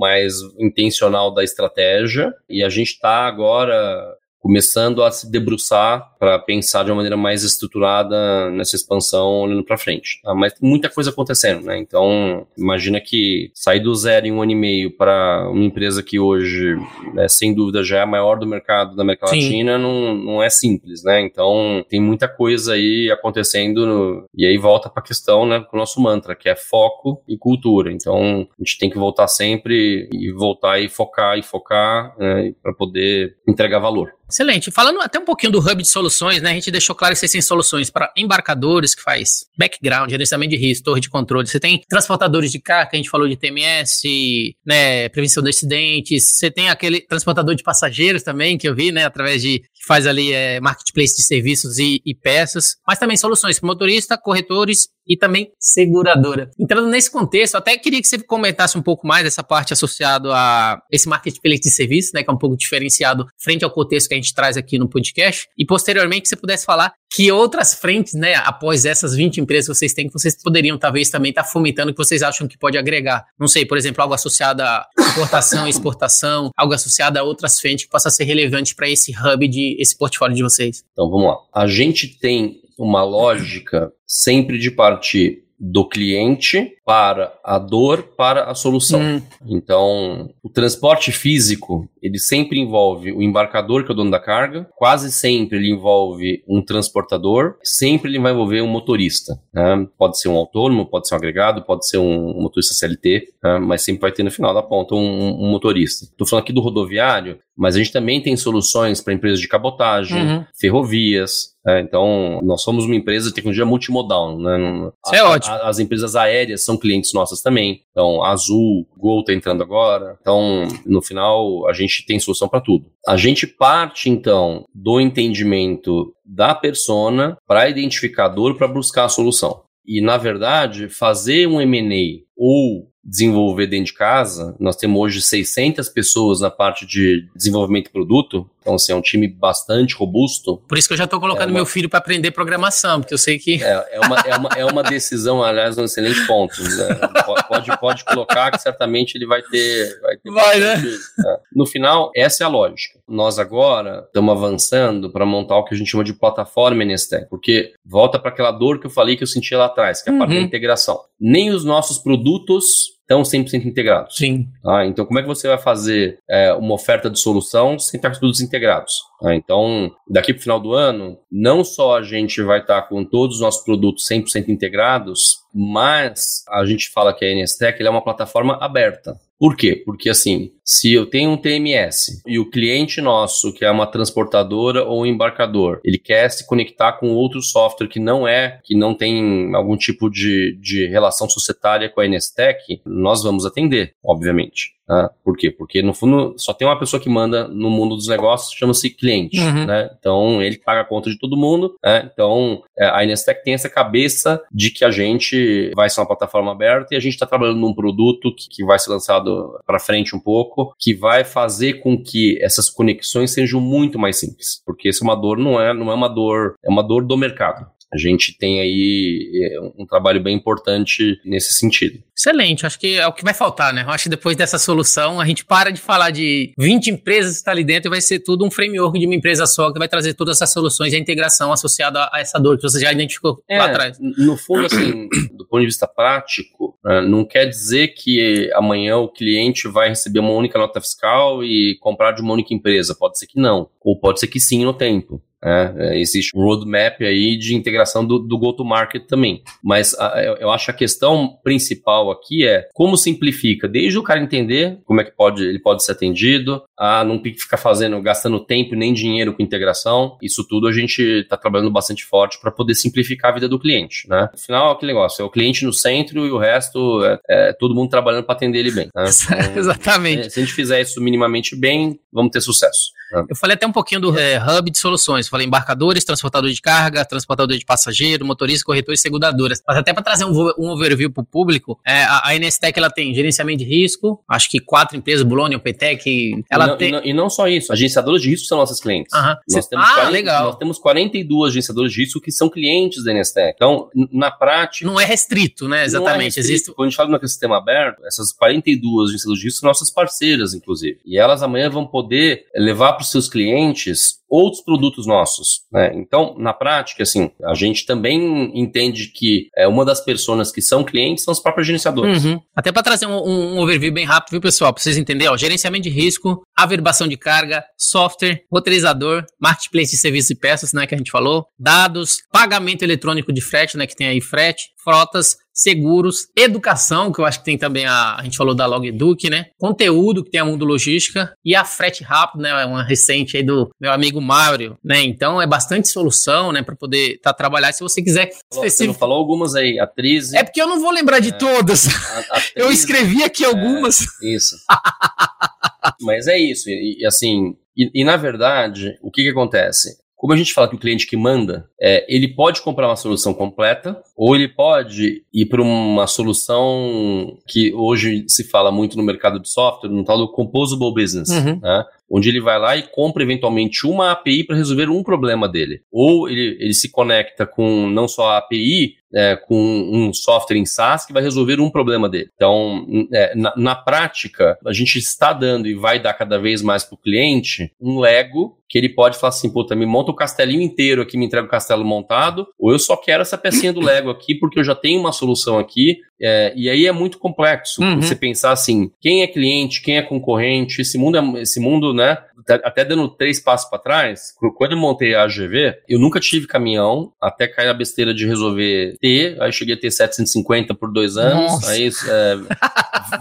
[0.00, 6.84] mais intencional da estratégia e a gente está agora começando a se debruçar para pensar
[6.84, 10.20] de uma maneira mais estruturada nessa expansão olhando para frente.
[10.22, 10.34] Tá?
[10.34, 11.78] Mas tem muita coisa acontecendo, né?
[11.78, 16.18] Então, imagina que sair do zero em um ano e meio para uma empresa que
[16.18, 16.76] hoje,
[17.14, 19.42] né, sem dúvida, já é a maior do mercado da América Sim.
[19.42, 21.20] Latina, não, não é simples, né?
[21.20, 24.24] Então, tem muita coisa aí acontecendo no...
[24.34, 27.36] e aí volta para a questão, né, com o nosso mantra, que é foco e
[27.36, 27.92] cultura.
[27.92, 32.72] Então, a gente tem que voltar sempre e voltar e focar e focar né, para
[32.72, 34.18] poder entregar valor.
[34.30, 34.70] Excelente.
[34.70, 36.50] Falando até um pouquinho do hub de soluções, né?
[36.50, 40.56] A gente deixou claro que vocês têm soluções para embarcadores, que faz background, gerenciamento de
[40.56, 41.46] risco, torre de controle.
[41.46, 45.08] Você tem transportadores de carga, que a gente falou de TMS, né?
[45.08, 46.36] Prevenção de acidentes.
[46.36, 49.06] Você tem aquele transportador de passageiros também, que eu vi, né?
[49.06, 52.76] Através de faz ali é, marketplace de serviços e, e peças.
[52.86, 56.50] Mas também soluções para motorista, corretores e também seguradora.
[56.60, 60.78] Entrando nesse contexto, até queria que você comentasse um pouco mais essa parte associada a
[60.92, 64.18] esse marketplace de serviços, né, que é um pouco diferenciado frente ao contexto que a
[64.18, 68.34] gente traz aqui no podcast, e posteriormente que você pudesse falar que outras frentes, né,
[68.34, 71.92] após essas 20 empresas que vocês têm, que vocês poderiam talvez também estar tá fomentando,
[71.92, 73.24] que vocês acham que pode agregar?
[73.38, 77.90] Não sei, por exemplo, algo associado a importação, exportação, algo associado a outras frentes que
[77.90, 80.84] possa ser relevante para esse hub de esse portfólio de vocês.
[80.92, 81.36] Então vamos lá.
[81.52, 88.54] A gente tem uma lógica sempre de partir do cliente para a dor, para a
[88.54, 89.00] solução.
[89.00, 89.22] Hum.
[89.46, 94.68] Então, o transporte físico, ele sempre envolve o embarcador, que é o dono da carga,
[94.76, 99.40] quase sempre ele envolve um transportador, sempre ele vai envolver um motorista.
[99.52, 99.86] Né?
[99.96, 103.58] Pode ser um autônomo, pode ser um agregado, pode ser um motorista CLT, né?
[103.58, 106.04] mas sempre vai ter no final da ponta um, um motorista.
[106.04, 110.20] Estou falando aqui do rodoviário, mas a gente também tem soluções para empresas de cabotagem,
[110.20, 110.44] uhum.
[110.58, 114.38] ferrovias, é, então, nós somos uma empresa de tecnologia multimodal.
[114.38, 114.90] Né?
[115.04, 115.54] Isso é ótimo.
[115.54, 117.82] A, as empresas aéreas são clientes nossas também.
[117.98, 120.16] Então, Azul, Gol está entrando agora.
[120.20, 122.86] Então, no final, a gente tem solução para tudo.
[123.04, 129.62] A gente parte, então, do entendimento da persona para identificador para buscar a solução.
[129.84, 134.54] E, na verdade, fazer um M&A ou desenvolver dentro de casa.
[134.60, 138.48] Nós temos hoje 600 pessoas na parte de desenvolvimento de produto.
[138.68, 140.58] Então, assim, é um time bastante robusto.
[140.68, 141.54] Por isso que eu já estou colocando é uma...
[141.54, 143.64] meu filho para aprender programação, porque eu sei que.
[143.64, 146.62] É, é, uma, é, uma, é uma decisão, aliás, um excelente ponto.
[146.62, 147.00] Né?
[147.48, 149.98] Pode, pode colocar que certamente ele vai ter.
[150.02, 150.74] Vai, ter vai né?
[150.74, 151.40] É.
[151.54, 152.98] No final, essa é a lógica.
[153.08, 157.72] Nós agora estamos avançando para montar o que a gente chama de plataforma NSTEC, porque
[157.86, 160.12] volta para aquela dor que eu falei que eu sentia lá atrás, que é a
[160.12, 160.18] uhum.
[160.18, 160.44] parte da uhum.
[160.44, 161.00] integração.
[161.18, 164.16] Nem os nossos produtos estão 100% integrados.
[164.16, 164.46] Sim.
[164.64, 168.10] Ah, então, como é que você vai fazer é, uma oferta de solução sem estar
[168.10, 168.92] com todos integrados?
[169.24, 173.02] Ah, então, daqui para o final do ano, não só a gente vai estar com
[173.04, 178.04] todos os nossos produtos 100% integrados, mas a gente fala que a NSTEC é uma
[178.04, 179.18] plataforma aberta.
[179.38, 179.82] Por quê?
[179.86, 184.84] Porque assim, se eu tenho um TMS e o cliente nosso, que é uma transportadora
[184.84, 188.92] ou um embarcador, ele quer se conectar com outro software que não é, que não
[188.92, 194.76] tem algum tipo de, de relação societária com a NSTEC, nós vamos atender, obviamente.
[194.88, 195.10] Tá?
[195.22, 195.50] Por quê?
[195.50, 199.38] Porque, no fundo, só tem uma pessoa que manda no mundo dos negócios, chama-se cliente.
[199.38, 199.66] Uhum.
[199.66, 199.90] Né?
[199.98, 201.74] Então, ele paga a conta de todo mundo.
[201.84, 202.08] Né?
[202.10, 206.52] Então, é, a Inestec tem essa cabeça de que a gente vai ser uma plataforma
[206.52, 210.16] aberta e a gente está trabalhando num produto que, que vai ser lançado para frente
[210.16, 214.62] um pouco, que vai fazer com que essas conexões sejam muito mais simples.
[214.64, 217.16] Porque essa é uma dor, não é, não é uma dor, é uma dor do
[217.16, 222.02] mercado a gente tem aí é, um trabalho bem importante nesse sentido.
[222.28, 223.82] Excelente, acho que é o que vai faltar, né?
[223.82, 227.38] Eu acho que depois dessa solução a gente para de falar de 20 empresas que
[227.38, 229.88] está ali dentro e vai ser tudo um framework de uma empresa só que vai
[229.88, 233.42] trazer todas essas soluções e a integração associada a essa dor que você já identificou
[233.48, 233.98] é, lá atrás.
[234.00, 239.08] No fundo, assim, do ponto de vista prático, né, não quer dizer que amanhã o
[239.08, 242.94] cliente vai receber uma única nota fiscal e comprar de uma única empresa.
[242.94, 245.22] Pode ser que não, ou pode ser que sim no tempo.
[245.42, 249.42] É, é, existe um roadmap aí de integração do, do go-to-market também.
[249.62, 254.78] Mas a, eu, acho a questão principal aqui é como simplifica, desde o cara entender
[254.84, 258.92] como é que pode, ele pode ser atendido, a não ficar fazendo, gastando tempo nem
[258.92, 260.16] dinheiro com integração.
[260.22, 264.08] Isso tudo a gente está trabalhando bastante forte para poder simplificar a vida do cliente.
[264.08, 264.28] Né?
[264.32, 267.52] No final, é aquele negócio, é o cliente no centro e o resto é, é
[267.52, 268.88] todo mundo trabalhando para atender ele bem.
[268.94, 269.04] Né?
[269.38, 270.26] Então, Exatamente.
[270.26, 272.90] É, se a gente fizer isso minimamente bem, vamos ter sucesso.
[273.12, 273.24] Né?
[273.28, 277.04] Eu falei até um pouquinho do é, hub de soluções falei embarcadores, transportador de carga,
[277.04, 279.62] transportador de passageiro, motorista, corretor e seguradoras.
[279.66, 282.34] Mas até para trazer um, um overview para o público, é, a, a
[282.78, 286.88] ela tem gerenciamento de risco, acho que quatro empresas, Bolônia, Petec, ela e não, tem...
[286.88, 289.12] E não, e não, só isso, agenciadoras de risco são nossas clientes.
[289.12, 289.34] Uhum.
[289.50, 290.44] Nós temos ah, 40, legal.
[290.44, 293.54] Nós temos 42 agenciadoras de risco que são clientes da NSTEC.
[293.56, 294.86] Então, na prática...
[294.86, 295.84] Não é restrito, né?
[295.84, 296.20] Exatamente.
[296.20, 296.48] É restrito.
[296.48, 296.72] Existe...
[296.72, 300.54] Quando a gente fala no ecossistema aberto, essas 42 agenciadoras de risco são nossas parceiras,
[300.54, 300.98] inclusive.
[301.04, 305.62] E elas amanhã vão poder levar para os seus clientes outros produtos nossos.
[305.72, 305.92] Né?
[305.94, 310.84] Então, na prática, assim, a gente também entende que é, uma das pessoas que são
[310.84, 312.24] clientes são os próprios gerenciadores.
[312.24, 312.40] Uhum.
[312.54, 314.72] Até para trazer um, um, overview bem rápido, viu, pessoal?
[314.72, 320.30] Para vocês entenderem, ó, gerenciamento de risco, averbação de carga, software, roteirizador, marketplace de serviços
[320.30, 324.08] e peças, né, que a gente falou, dados, pagamento eletrônico de frete, né, que tem
[324.08, 328.54] aí frete, frotas, seguros, educação, que eu acho que tem também a, a gente falou
[328.54, 329.46] da LogEduc, né?
[329.58, 332.64] Conteúdo, que tem a Mundo Logística, e a Frete Rápido, né?
[332.64, 335.02] Uma recente aí do meu amigo Mário, né?
[335.02, 336.62] Então é bastante solução, né?
[336.62, 337.72] Para poder estar tá, trabalhar.
[337.72, 338.30] Se você quiser.
[338.52, 340.32] Você não falou algumas aí, atriz.
[340.32, 341.88] É porque eu não vou lembrar de é, todas.
[342.54, 344.02] eu escrevi aqui algumas.
[344.22, 344.54] É, isso.
[346.00, 346.70] Mas é isso.
[346.70, 349.98] E, e assim, e, e, na verdade, o que, que acontece?
[350.18, 353.32] Como a gente fala que o cliente que manda, é, ele pode comprar uma solução
[353.32, 359.38] completa, ou ele pode ir para uma solução que hoje se fala muito no mercado
[359.38, 361.60] de software, no tal do composable business, uhum.
[361.60, 361.84] né?
[362.10, 365.82] onde ele vai lá e compra eventualmente uma API para resolver um problema dele.
[365.92, 370.66] Ou ele, ele se conecta com não só a API, é, com um software em
[370.66, 372.30] SaaS que vai resolver um problema dele.
[372.34, 376.84] Então, é, na, na, prática, a gente está dando e vai dar cada vez mais
[376.84, 380.60] para o cliente um Lego que ele pode falar assim, puta, me monta o castelinho
[380.60, 384.10] inteiro aqui, me entrega o castelo montado, ou eu só quero essa pecinha do Lego
[384.10, 388.00] aqui porque eu já tenho uma solução aqui, é, e aí é muito complexo uhum.
[388.00, 392.18] você pensar assim, quem é cliente, quem é concorrente, esse mundo, é, esse mundo, né,
[392.64, 397.12] até dando três passos para trás, quando eu montei a AGV, eu nunca tive caminhão,
[397.20, 401.52] até cair a besteira de resolver ter, aí cheguei a ter 750 por dois anos,
[401.52, 401.70] Nossa.
[401.70, 402.36] aí é,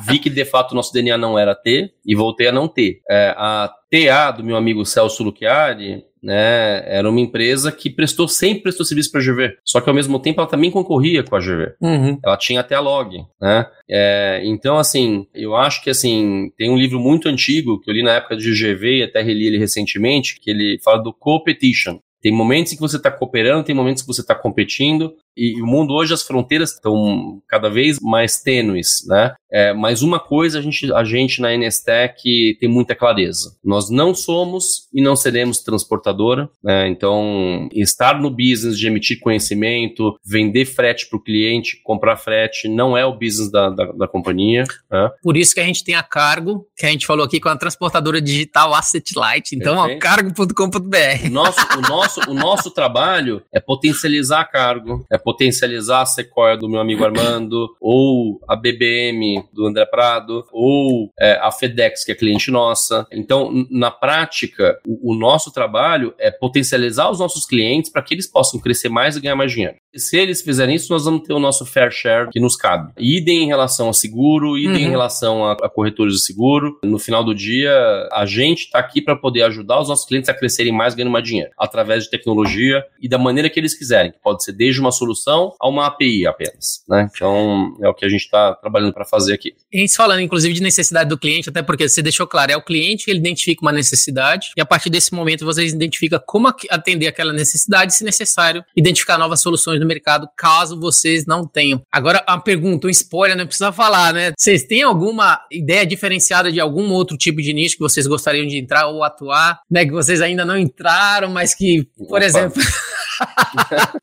[0.08, 3.02] vi que de fato o nosso DNA não era T, e voltei a não ter.
[3.10, 8.64] É, a TA do meu amigo Celso Luchiari, né, era uma empresa que prestou sempre
[8.64, 9.58] prestou serviço para a GV.
[9.64, 11.76] Só que ao mesmo tempo ela também concorria com a GV.
[11.82, 12.20] Uhum.
[12.24, 13.66] Ela tinha até a log, né?
[13.90, 18.04] É, então assim, eu acho que assim tem um livro muito antigo que eu li
[18.04, 22.00] na época de GV e até reli ele recentemente que ele fala do competition.
[22.28, 25.66] Tem momentos em que você está cooperando, tem momentos que você está competindo, e o
[25.66, 29.34] mundo hoje, as fronteiras estão cada vez mais tênues, né?
[29.50, 33.56] É, mas uma coisa a gente, a gente na NSTEC tem muita clareza.
[33.64, 36.90] Nós não somos e não seremos transportadora, né?
[36.90, 42.98] Então, estar no business de emitir conhecimento, vender frete para o cliente, comprar frete, não
[42.98, 44.64] é o business da, da, da companhia.
[44.92, 45.10] Né?
[45.22, 47.56] Por isso que a gente tem a Cargo, que a gente falou aqui com a
[47.56, 49.56] transportadora digital Asset Light.
[49.56, 51.30] Então, ó, cargo.com.br.
[51.32, 56.70] Nosso, o, nosso, o nosso trabalho é potencializar a Cargo, é potencializar a Sequoia do
[56.70, 62.16] meu amigo Armando, ou a BBM do André Prado, ou é, a FedEx, que é
[62.16, 63.06] cliente nossa.
[63.12, 68.28] Então, na prática, o, o nosso trabalho é potencializar os nossos clientes para que eles
[68.28, 69.76] possam crescer mais e ganhar mais dinheiro.
[69.94, 72.94] E se eles fizerem isso, nós vamos ter o nosso fair share que nos cabe.
[73.00, 74.88] Idem em relação a seguro, idem uhum.
[74.88, 76.78] em relação a, a corretores de seguro.
[76.84, 77.72] No final do dia,
[78.12, 81.26] a gente está aqui para poder ajudar os nossos clientes a crescerem mais, ganhando mais
[81.26, 84.92] dinheiro, através de tecnologia e da maneira que eles quiserem, que pode ser desde uma
[84.92, 86.84] solução a uma API apenas.
[86.88, 87.10] Né?
[87.14, 89.54] Então, é o que a gente está trabalhando para fazer aqui.
[89.74, 92.64] A gente falando, inclusive, de necessidade do cliente, até porque você deixou claro, é o
[92.64, 97.08] cliente que ele identifica uma necessidade e a partir desse momento vocês identificam como atender
[97.08, 101.82] aquela necessidade, se necessário, identificar novas soluções no mercado, caso vocês não tenham.
[101.92, 104.32] Agora, a pergunta, um spoiler, não precisa falar, né?
[104.38, 108.58] Vocês têm alguma ideia diferenciada de algum outro tipo de nicho que vocês gostariam de
[108.58, 109.86] entrar ou atuar, né?
[109.86, 112.26] Que vocês ainda não entraram, mas que, por Opa.
[112.26, 112.62] exemplo...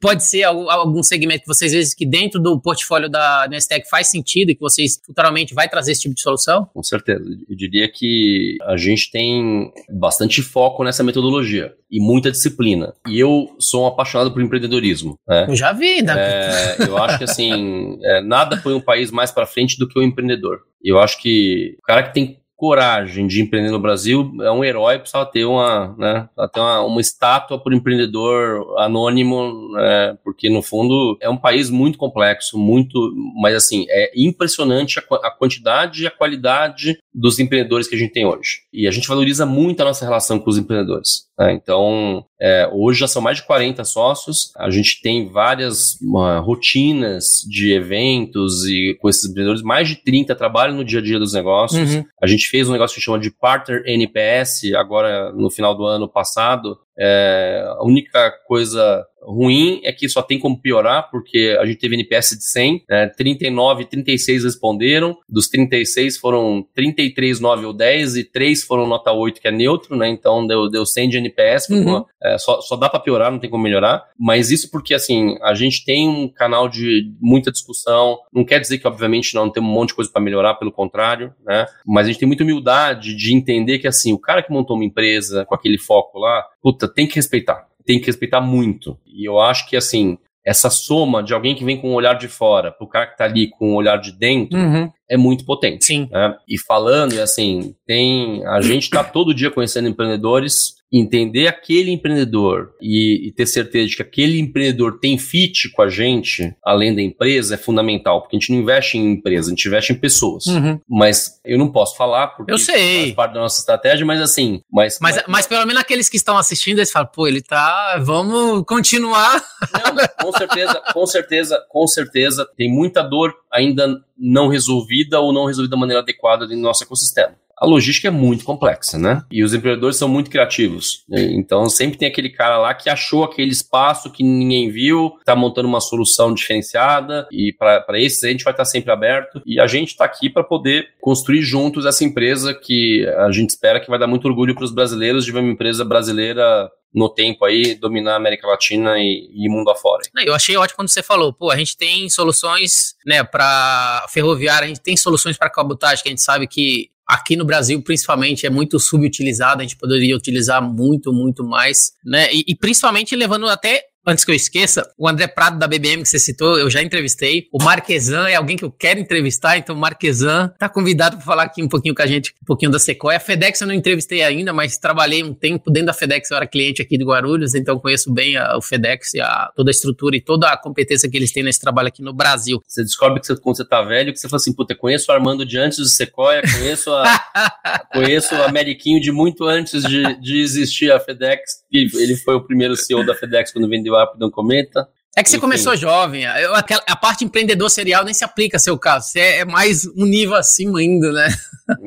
[0.01, 4.51] Pode ser algum, segmento que vocês veem que dentro do portfólio da Nestec faz sentido
[4.51, 6.69] e que vocês futuramente vai trazer esse tipo de solução?
[6.73, 7.25] Com certeza.
[7.49, 12.93] Eu diria que a gente tem bastante foco nessa metodologia e muita disciplina.
[13.09, 15.19] E eu sou um apaixonado por empreendedorismo.
[15.29, 15.47] Né?
[15.49, 16.15] Eu já vi, né?
[16.17, 19.99] É, eu acho que assim, é, nada põe um país mais para frente do que
[19.99, 20.61] o empreendedor.
[20.83, 24.99] Eu acho que o cara que tem coragem de empreender no Brasil é um herói,
[24.99, 31.15] precisa ter uma, né, ter uma, uma estátua por empreendedor anônimo, né, porque no fundo
[31.21, 36.11] é um país muito complexo, muito, mas assim, é impressionante a, a quantidade e a
[36.11, 38.61] qualidade dos empreendedores que a gente tem hoje.
[38.73, 41.27] E a gente valoriza muito a nossa relação com os empreendedores.
[41.39, 41.53] Né?
[41.53, 45.99] Então, é, hoje já são mais de 40 sócios, a gente tem várias
[46.43, 51.19] rotinas de eventos e com esses empreendedores, mais de 30 trabalham no dia a dia
[51.19, 51.95] dos negócios.
[51.95, 52.05] Uhum.
[52.23, 56.09] A gente fez um negócio que chama de Partner NPS, agora no final do ano
[56.09, 56.79] passado.
[56.97, 61.95] É, a única coisa ruim é que só tem como piorar, porque a gente teve
[61.95, 68.25] NPS de 100, né, 39, 36 responderam, dos 36 foram 33, 9 ou 10, e
[68.25, 71.83] 3 foram nota 8, que é neutro, né, então deu, deu 100 de NPS, uhum.
[71.83, 75.37] uma, é, só, só dá para piorar, não tem como melhorar, mas isso porque, assim,
[75.43, 79.71] a gente tem um canal de muita discussão, não quer dizer que, obviamente, não temos
[79.71, 83.15] um monte de coisa para melhorar, pelo contrário, né, mas a gente tem muita humildade
[83.15, 86.89] de entender que, assim, o cara que montou uma empresa com aquele foco lá, puta,
[86.89, 88.99] tem que respeitar tem que respeitar muito.
[89.07, 92.29] E eu acho que, assim, essa soma de alguém que vem com um olhar de
[92.29, 94.91] fora pro cara que tá ali com um olhar de dentro uhum.
[95.09, 95.85] É muito potente.
[95.85, 96.09] Sim.
[96.11, 96.35] Né?
[96.49, 98.45] E falando, assim, tem.
[98.47, 103.97] A gente tá todo dia conhecendo empreendedores entender aquele empreendedor e, e, ter certeza de
[103.97, 108.39] que aquele empreendedor tem fit com a gente, além da empresa, é fundamental, porque a
[108.39, 110.47] gente não investe em empresa, a gente investe em pessoas.
[110.47, 110.79] Uhum.
[110.89, 113.03] Mas eu não posso falar porque eu sei.
[113.03, 114.61] faz parte da nossa estratégia, mas assim.
[114.71, 117.99] Mas, mas, mas, mas pelo menos aqueles que estão assistindo, eles falam, pô, ele tá.
[118.01, 119.43] Vamos continuar.
[119.73, 122.49] Não, com certeza, com certeza, com certeza.
[122.57, 127.35] Tem muita dor ainda não resolvida ou não resolvida da maneira adequada do nosso ecossistema.
[127.57, 129.23] a logística é muito complexa, né?
[129.31, 131.05] E os empreendedores são muito criativos.
[131.09, 131.33] Né?
[131.33, 135.69] Então sempre tem aquele cara lá que achou aquele espaço que ninguém viu, está montando
[135.69, 139.91] uma solução diferenciada e para esses a gente vai estar sempre aberto e a gente
[139.91, 144.09] está aqui para poder construir juntos essa empresa que a gente espera que vai dar
[144.09, 148.17] muito orgulho para os brasileiros de ver uma empresa brasileira no tempo aí dominar a
[148.17, 150.03] América Latina e, e mundo afora.
[150.25, 154.69] Eu achei ótimo quando você falou, pô, a gente tem soluções, né, para ferroviária, a
[154.69, 158.51] gente tem soluções para cabotagem, que a gente sabe que aqui no Brasil, principalmente, é
[158.51, 162.33] muito subutilizado, a gente poderia utilizar muito, muito mais, né?
[162.33, 166.09] E, e principalmente levando até antes que eu esqueça, o André Prado da BBM que
[166.09, 167.49] você citou, eu já entrevistei.
[167.53, 171.45] O Marquesan é alguém que eu quero entrevistar, então o Marquesan tá convidado para falar
[171.45, 173.17] aqui um pouquinho com a gente, um pouquinho da Sequoia.
[173.17, 176.47] A FedEx eu não entrevistei ainda, mas trabalhei um tempo dentro da FedEx, eu era
[176.47, 180.17] cliente aqui de Guarulhos, então conheço bem a, o FedEx e a, toda a estrutura
[180.17, 182.63] e toda a competência que eles têm nesse trabalho aqui no Brasil.
[182.67, 185.15] Você descobre que você, quando você tá velho, que você fala assim, puta, conheço o
[185.15, 190.41] Armando de antes do Sequoia, conheço a, conheço o Ameriquinho de muito antes de, de
[190.41, 194.31] existir a FedEx, e ele foi o primeiro CEO da FedEx quando vendeu rápido não
[194.31, 194.89] comenta.
[195.17, 195.43] É que você Enfim.
[195.43, 196.25] começou jovem.
[196.25, 199.09] Eu, a, a, parte empreendedor serial nem se aplica ao seu caso.
[199.09, 201.29] Você é, é mais um nível acima ainda, né?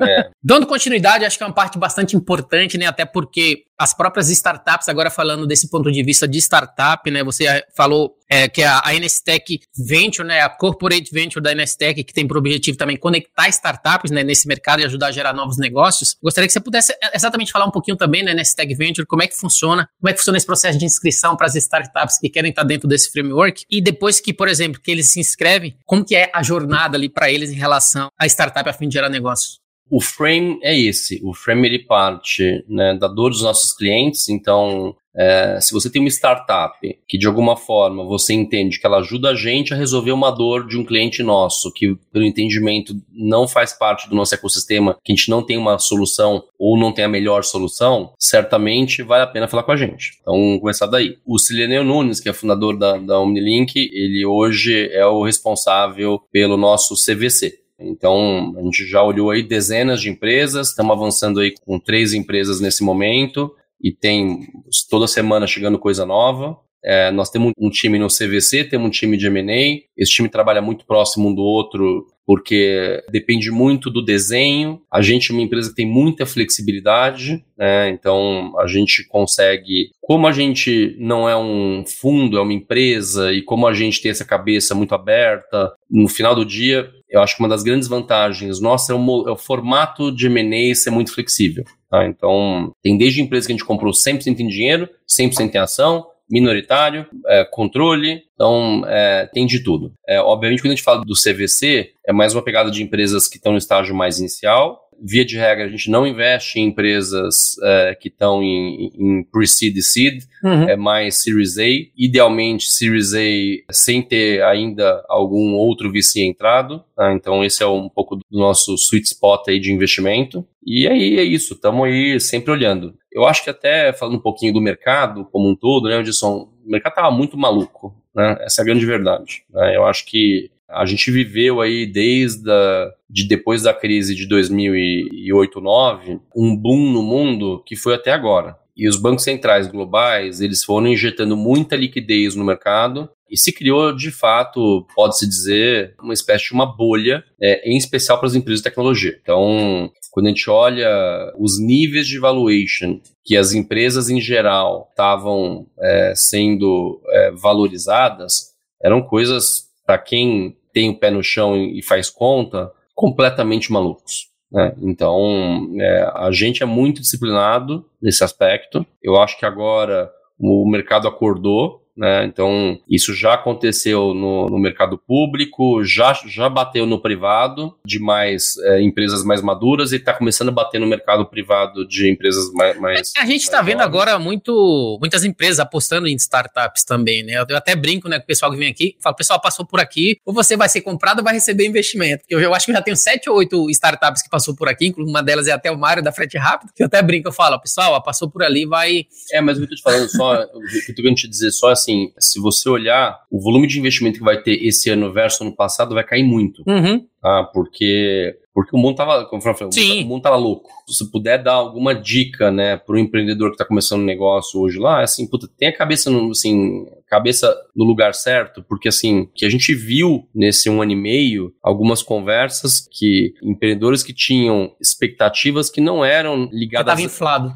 [0.03, 0.30] É.
[0.41, 2.86] Dando continuidade, acho que é uma parte bastante importante, né?
[2.86, 7.24] Até porque as próprias startups, agora falando desse ponto de vista de startup, né?
[7.24, 10.42] Você falou é, que a, a NSTech Venture, né?
[10.42, 14.82] A corporate venture da NSTech, que tem por objetivo também conectar startups né, nesse mercado
[14.82, 16.18] e ajudar a gerar novos negócios.
[16.22, 19.28] Gostaria que você pudesse é, exatamente falar um pouquinho também, né, NSTech Venture, como é
[19.28, 22.50] que funciona, como é que funciona esse processo de inscrição para as startups que querem
[22.50, 26.16] estar dentro desse framework e depois que, por exemplo, que eles se inscrevem, como que
[26.16, 29.66] é a jornada ali para eles em relação à startup a fim de gerar negócios?
[29.90, 31.22] O frame é esse.
[31.24, 34.30] O frame ele parte né, da dor dos nossos clientes.
[34.30, 36.78] Então, é, se você tem uma startup
[37.08, 40.68] que de alguma forma você entende que ela ajuda a gente a resolver uma dor
[40.68, 45.16] de um cliente nosso, que pelo entendimento não faz parte do nosso ecossistema, que a
[45.16, 49.48] gente não tem uma solução ou não tem a melhor solução, certamente vale a pena
[49.48, 50.20] falar com a gente.
[50.22, 51.18] Então, começar daí.
[51.26, 56.58] O Sileneu Nunes, que é fundador da, da Omnilink, ele hoje é o responsável pelo
[56.58, 57.66] nosso CVC.
[57.80, 62.60] Então, a gente já olhou aí dezenas de empresas, estamos avançando aí com três empresas
[62.60, 64.48] nesse momento e tem
[64.90, 66.58] toda semana chegando coisa nova.
[66.84, 69.84] É, nós temos um time no CVC, temos um time de M&A.
[69.96, 74.82] Esse time trabalha muito próximo um do outro porque depende muito do desenho.
[74.92, 77.90] A gente é uma empresa que tem muita flexibilidade, né?
[77.90, 79.92] então a gente consegue.
[80.02, 84.12] Como a gente não é um fundo, é uma empresa, e como a gente tem
[84.12, 88.60] essa cabeça muito aberta, no final do dia, eu acho que uma das grandes vantagens
[88.60, 91.64] nossa é o, é o formato de M&A ser muito flexível.
[91.90, 92.06] Tá?
[92.06, 97.06] Então, tem desde empresas que a gente comprou 100% em dinheiro, 100% em ação, minoritário,
[97.28, 99.94] é, controle, então é, tem de tudo.
[100.08, 103.38] É, obviamente, quando a gente fala do CVC, é mais uma pegada de empresas que
[103.38, 104.87] estão no estágio mais inicial.
[105.00, 109.78] Via de regra, a gente não investe em empresas é, que estão em, em pre-seed
[109.78, 110.70] e seed, uhum.
[110.70, 111.66] é mais Series A.
[111.95, 116.84] Idealmente, Series A sem ter ainda algum outro VC entrado.
[116.95, 117.14] Tá?
[117.14, 120.45] Então, esse é um pouco do nosso sweet spot aí de investimento.
[120.66, 122.93] E aí é isso, estamos aí sempre olhando.
[123.12, 126.70] Eu acho que até falando um pouquinho do mercado como um todo, né, Anderson, o
[126.70, 128.38] mercado estava muito maluco, né?
[128.41, 129.43] Essa é a grande verdade.
[129.50, 129.76] Né?
[129.76, 135.61] Eu acho que a gente viveu aí desde a, de depois da crise de 2008,
[135.61, 138.57] 2009, um boom no mundo que foi até agora.
[138.76, 143.93] E os bancos centrais globais, eles foram injetando muita liquidez no mercado e se criou,
[143.93, 148.59] de fato, pode-se dizer, uma espécie de uma bolha, é, em especial para as empresas
[148.59, 149.20] de tecnologia.
[149.22, 150.89] Então, quando a gente olha
[151.38, 159.01] os níveis de valuation que as empresas em geral estavam é, sendo é, valorizadas, eram
[159.01, 164.28] coisas, para quem tem o pé no chão e faz conta, completamente malucos.
[164.52, 164.76] Né?
[164.82, 168.86] Então, é, a gente é muito disciplinado nesse aspecto.
[169.02, 172.26] Eu acho que agora o mercado acordou né?
[172.26, 178.56] Então, isso já aconteceu no, no, mercado público, já, já bateu no privado, de mais
[178.58, 182.80] é, empresas mais maduras, e está começando a bater no mercado privado de empresas mais.
[182.80, 187.43] mais a gente está vendo agora muito, muitas empresas apostando em startups também, né?
[187.50, 190.20] Eu até brinco né, com o pessoal que vem aqui, falo, pessoal, passou por aqui,
[190.24, 192.24] ou você vai ser comprado ou vai receber investimento.
[192.30, 194.93] Eu, eu acho que eu já tenho sete ou oito startups que passou por aqui,
[194.98, 197.60] uma delas é até o Mário da Frete Rápido, que eu até brinco, eu falo,
[197.60, 199.06] pessoal, passou por ali, vai.
[199.32, 201.28] É, mas o que eu tô te falando só, o que eu tô querendo te
[201.28, 204.90] dizer só assim assim, se você olhar, o volume de investimento que vai ter esse
[204.90, 206.64] ano versus ano passado vai cair muito.
[206.68, 207.06] Uhum.
[207.22, 207.44] Tá?
[207.54, 210.04] Porque, porque o mundo tava, como eu falei, Sim.
[210.04, 210.70] o mundo tava louco.
[210.88, 214.78] Se puder dar alguma dica, né, para o empreendedor que está começando um negócio hoje
[214.78, 219.46] lá, assim, puta, tem a cabeça no, assim, cabeça no lugar certo, porque assim, que
[219.46, 225.70] a gente viu nesse um ano e meio algumas conversas que empreendedores que tinham expectativas
[225.70, 227.00] que não eram ligadas,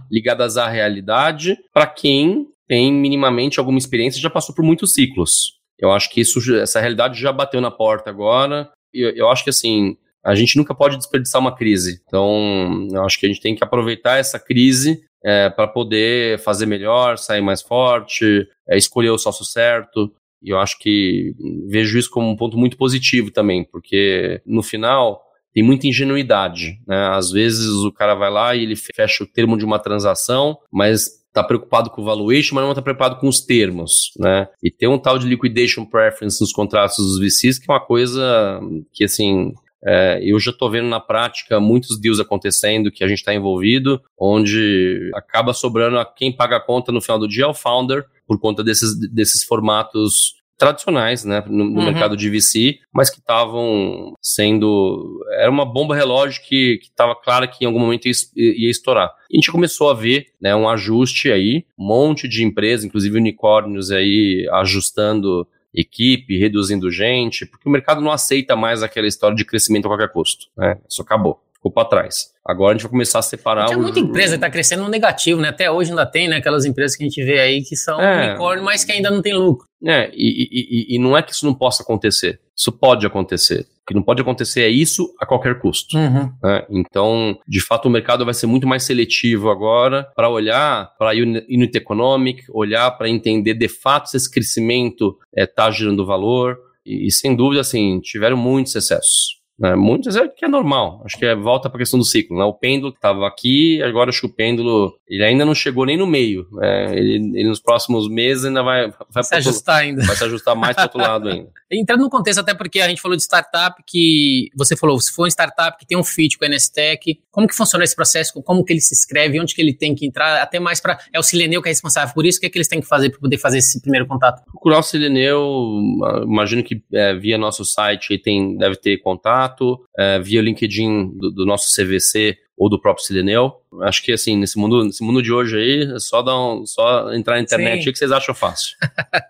[0.09, 5.59] ligadas à realidade, para quem tem minimamente alguma experiência já passou por muitos ciclos.
[5.77, 8.71] Eu acho que isso, essa realidade já bateu na porta agora.
[8.93, 12.01] Eu, eu acho que assim, a gente nunca pode desperdiçar uma crise.
[12.07, 16.65] Então, eu acho que a gente tem que aproveitar essa crise é, para poder fazer
[16.65, 20.09] melhor, sair mais forte, é, escolher o sócio certo.
[20.41, 21.35] E eu acho que
[21.67, 25.21] vejo isso como um ponto muito positivo também, porque no final
[25.53, 26.79] tem muita ingenuidade.
[26.87, 26.95] Né?
[27.09, 31.20] Às vezes o cara vai lá e ele fecha o termo de uma transação, mas
[31.31, 34.47] está preocupado com o valuation, mas não está preocupado com os termos, né?
[34.61, 38.59] E tem um tal de liquidation preference nos contratos dos VCs que é uma coisa
[38.91, 39.53] que, assim,
[39.83, 44.01] é, eu já estou vendo na prática muitos deals acontecendo que a gente está envolvido,
[44.19, 48.05] onde acaba sobrando a quem paga a conta no final do dia é o founder,
[48.27, 51.85] por conta desses, desses formatos tradicionais, né, no, no uhum.
[51.85, 55.19] mercado de VC, mas que estavam sendo.
[55.31, 59.11] Era uma bomba relógio que estava clara que em algum momento ia, ia, estourar.
[59.27, 63.17] E a gente começou a ver né, um ajuste aí, um monte de empresas, inclusive
[63.17, 69.45] unicórnios aí ajustando equipe, reduzindo gente, porque o mercado não aceita mais aquela história de
[69.45, 70.45] crescimento a qualquer custo.
[70.55, 70.77] Né?
[70.87, 72.31] Isso acabou, ficou para trás.
[72.43, 73.67] Agora a gente vai começar a separar.
[73.67, 75.49] Tem muita empresa que está crescendo no negativo, né?
[75.49, 76.37] Até hoje ainda tem, né?
[76.37, 79.21] Aquelas empresas que a gente vê aí que são é, unicórnio, mas que ainda não
[79.21, 79.67] tem lucro.
[79.85, 82.39] É, e, e, e, não é que isso não possa acontecer.
[82.57, 83.61] Isso pode acontecer.
[83.61, 85.97] O que não pode acontecer é isso a qualquer custo.
[85.97, 86.31] Uhum.
[86.43, 86.65] Né?
[86.69, 91.13] Então, de fato, o mercado vai ser muito mais seletivo agora para olhar para a
[91.13, 96.57] unit economic, olhar para entender de fato se esse crescimento está é, gerando valor.
[96.85, 99.40] E, e, sem dúvida, assim, tiveram muitos excessos.
[99.61, 99.75] Né?
[99.75, 101.03] Muitas é que é normal.
[101.05, 102.35] Acho que é, volta para a questão do ciclo.
[102.35, 102.43] Né?
[102.43, 106.07] O pêndulo estava aqui, agora acho que o pêndulo ele ainda não chegou nem no
[106.07, 106.47] meio.
[106.51, 106.97] Né?
[106.97, 110.03] Ele, ele, nos próximos meses ainda vai, vai se ajustar outro, ainda.
[110.07, 111.49] Vai se ajustar mais para o outro lado ainda.
[111.71, 115.23] Entrando no contexto, até porque a gente falou de startup que você falou, se for
[115.23, 118.41] uma startup que tem um fit com a NSTech, como que funciona esse processo?
[118.43, 119.39] Como que ele se inscreve?
[119.39, 120.41] Onde que ele tem que entrar?
[120.41, 120.99] Até mais para.
[121.13, 122.39] É o Sileneu que é responsável por isso?
[122.39, 124.43] O que, é que eles têm que fazer para poder fazer esse primeiro contato?
[124.45, 125.79] Procurar o Sileneu,
[126.23, 129.50] imagino que é, via nosso site tem, deve ter contato,
[129.97, 133.59] é, via o LinkedIn do, do nosso CVC ou do próprio Sileneu.
[133.81, 137.11] Acho que assim, nesse mundo, nesse mundo de hoje aí, é só dar um, só
[137.11, 138.77] entrar na internet aí que vocês acham fácil.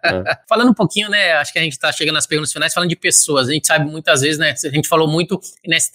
[0.03, 0.37] é.
[0.49, 1.31] Falando um pouquinho, né?
[1.33, 3.47] Acho que a gente está chegando nas perguntas finais, falando de pessoas.
[3.47, 4.53] A gente sabe muitas vezes, né?
[4.65, 5.89] A gente falou muito nessa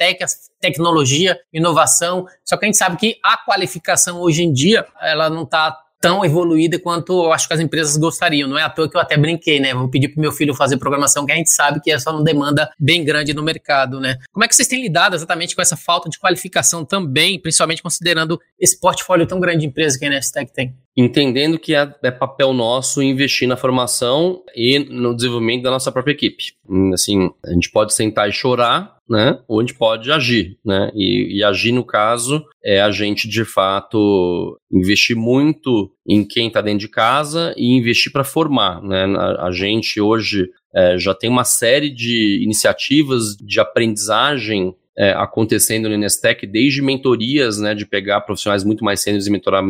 [0.59, 5.43] tecnologia, inovação, só que a gente sabe que a qualificação hoje em dia, ela não
[5.43, 8.49] está tão evoluída quanto eu acho que as empresas gostariam.
[8.49, 9.75] Não é à toa que eu até brinquei, né?
[9.75, 12.23] Vou pedir pro meu filho fazer programação, que a gente sabe que é só uma
[12.23, 14.19] demanda bem grande no mercado, né?
[14.33, 18.41] Como é que vocês têm lidado exatamente com essa falta de qualificação também, principalmente considerando
[18.59, 20.75] esse portfólio tão grande de empresas que a Nestec tem?
[20.97, 26.13] Entendendo que é, é, papel nosso investir na formação e no desenvolvimento da nossa própria
[26.13, 26.55] equipe.
[26.95, 29.39] Assim, a gente pode sentar e chorar, né?
[29.47, 30.91] Ou a gente pode agir, né?
[30.95, 36.63] E, e, agir, no caso, é a gente, de fato, investir muito em quem está
[36.63, 39.05] dentro de casa e investir para formar, né?
[39.17, 45.89] A, a gente hoje é, já tem uma série de iniciativas de aprendizagem é, acontecendo
[45.89, 49.63] no Inestec, desde mentorias, né, de pegar profissionais muito mais sêniores e mentorar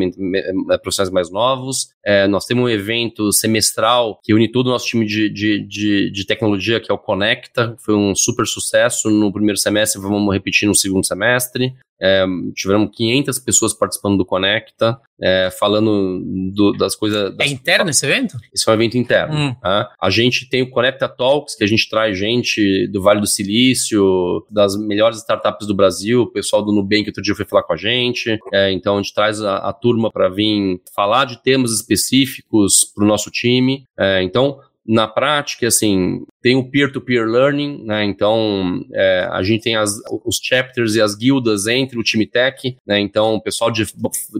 [0.70, 1.88] é, profissionais mais novos.
[2.04, 6.10] É, nós temos um evento semestral que une todo o nosso time de, de, de,
[6.10, 10.68] de, tecnologia, que é o Conecta, foi um super sucesso no primeiro semestre, vamos repetir
[10.68, 11.74] no segundo semestre.
[12.00, 12.24] É,
[12.54, 16.22] tivemos 500 pessoas participando do Conecta, é, falando
[16.54, 17.34] do, das coisas.
[17.40, 18.36] É interno esse evento?
[18.52, 19.34] Esse é um evento interno.
[19.34, 19.54] Hum.
[19.54, 19.90] Tá?
[20.00, 24.46] A gente tem o Conecta Talks, que a gente traz gente do Vale do Silício,
[24.50, 27.76] das melhores startups do Brasil, o pessoal do Nubank outro dia foi falar com a
[27.76, 28.38] gente.
[28.52, 33.04] É, então a gente traz a, a turma para vir falar de temas específicos para
[33.04, 33.84] o nosso time.
[33.98, 38.04] É, então, na prática, assim, tem o peer-to-peer learning, né?
[38.04, 39.90] Então, é, a gente tem as,
[40.24, 43.00] os chapters e as guildas entre o time tech, né?
[43.00, 43.86] Então, pessoal de,